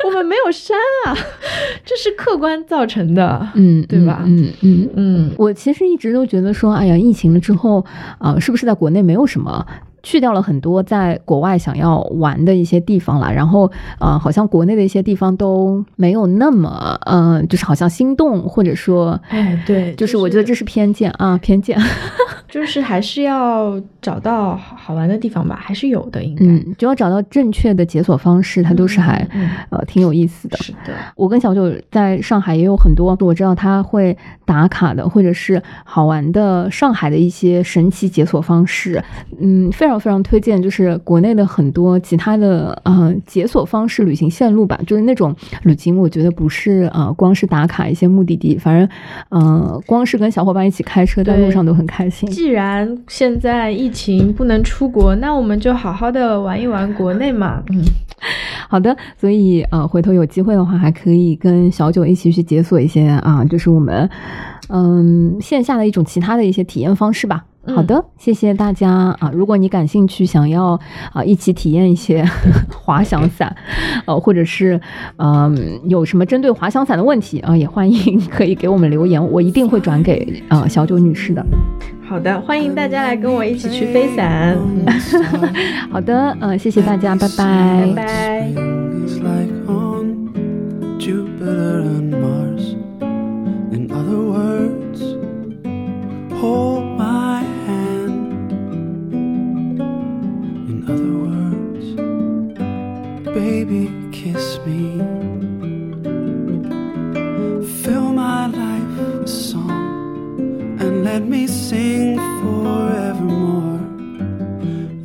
[0.05, 1.17] 我们没有山啊，
[1.85, 4.23] 这是客观造成的，嗯，对吧？
[4.25, 7.85] 嗯嗯嗯，我其实一直都觉得说，哎呀，疫情了之后
[8.19, 9.67] 啊，是不是在国内没有什么？
[10.03, 21.79] 去掉了很多在国外想要玩的一些地方了，然后呃，好像国内的一些地方都没有那么呃，就是好像心动，或者说，哎，对，就是我觉得这是偏见啊，偏见，
[22.51, 29.27] 就是还是要找到好玩的地方吧，还是有的，应该，嗯，就要找到正确的解锁方式，它都是还
[29.71, 30.57] 呃挺有意思的。
[30.59, 39.01] 是的，我跟小九在上海也有很多我知道他会打卡的，或者是好玩的上海的一些神奇解锁方式，
[39.41, 39.92] 嗯，非常。
[39.99, 48.89] 非常推荐，就是国内的很多其他的呃解锁方式、旅行线路吧，就是那种旅行，我觉得不是呃光是打卡一些目的地，反正
[49.29, 52.29] 呃光是跟小伙伴一起开车在路上都很开心。
[52.31, 57.63] 既然现在疫情不能出国，那我们就好好的玩一玩国内嘛。
[57.71, 57.83] 嗯，
[58.69, 64.09] 好的，所以呃回头有机会的话，还可以跟小九一起去解锁一些啊，就是我们
[64.69, 67.45] 嗯线下的一种其他的一些体验方式吧。
[67.65, 68.91] 好的，谢谢大家
[69.21, 69.31] 啊！
[69.33, 70.79] 如果你感兴趣，想要
[71.13, 72.25] 啊一起体验一些
[72.75, 73.55] 滑翔伞，
[74.05, 74.81] 呃，或者是
[75.17, 81.45] 嗯有什么针对滑翔伞的问题啊，也欢迎可以给我们留言，我一定会转给呃小九女士的。
[82.09, 84.59] 好的，欢迎大家来跟我一起去飞伞。
[85.91, 88.53] 好的，嗯，谢谢大家，拜拜，拜拜。
[103.43, 104.85] baby, kiss me.
[107.83, 113.81] Fill my life with song and let me sing forevermore.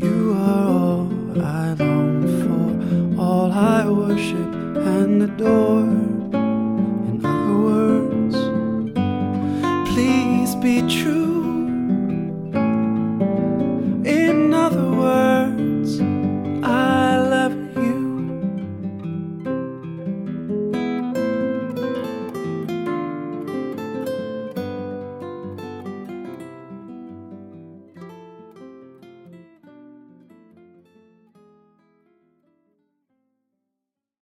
[0.05, 0.19] You
[0.49, 1.07] are all
[1.63, 2.67] I long for,
[3.25, 4.51] all I worship
[4.95, 5.89] and adore.
[7.09, 8.37] In other words,
[9.89, 11.41] please be true.
[14.21, 15.56] In other words,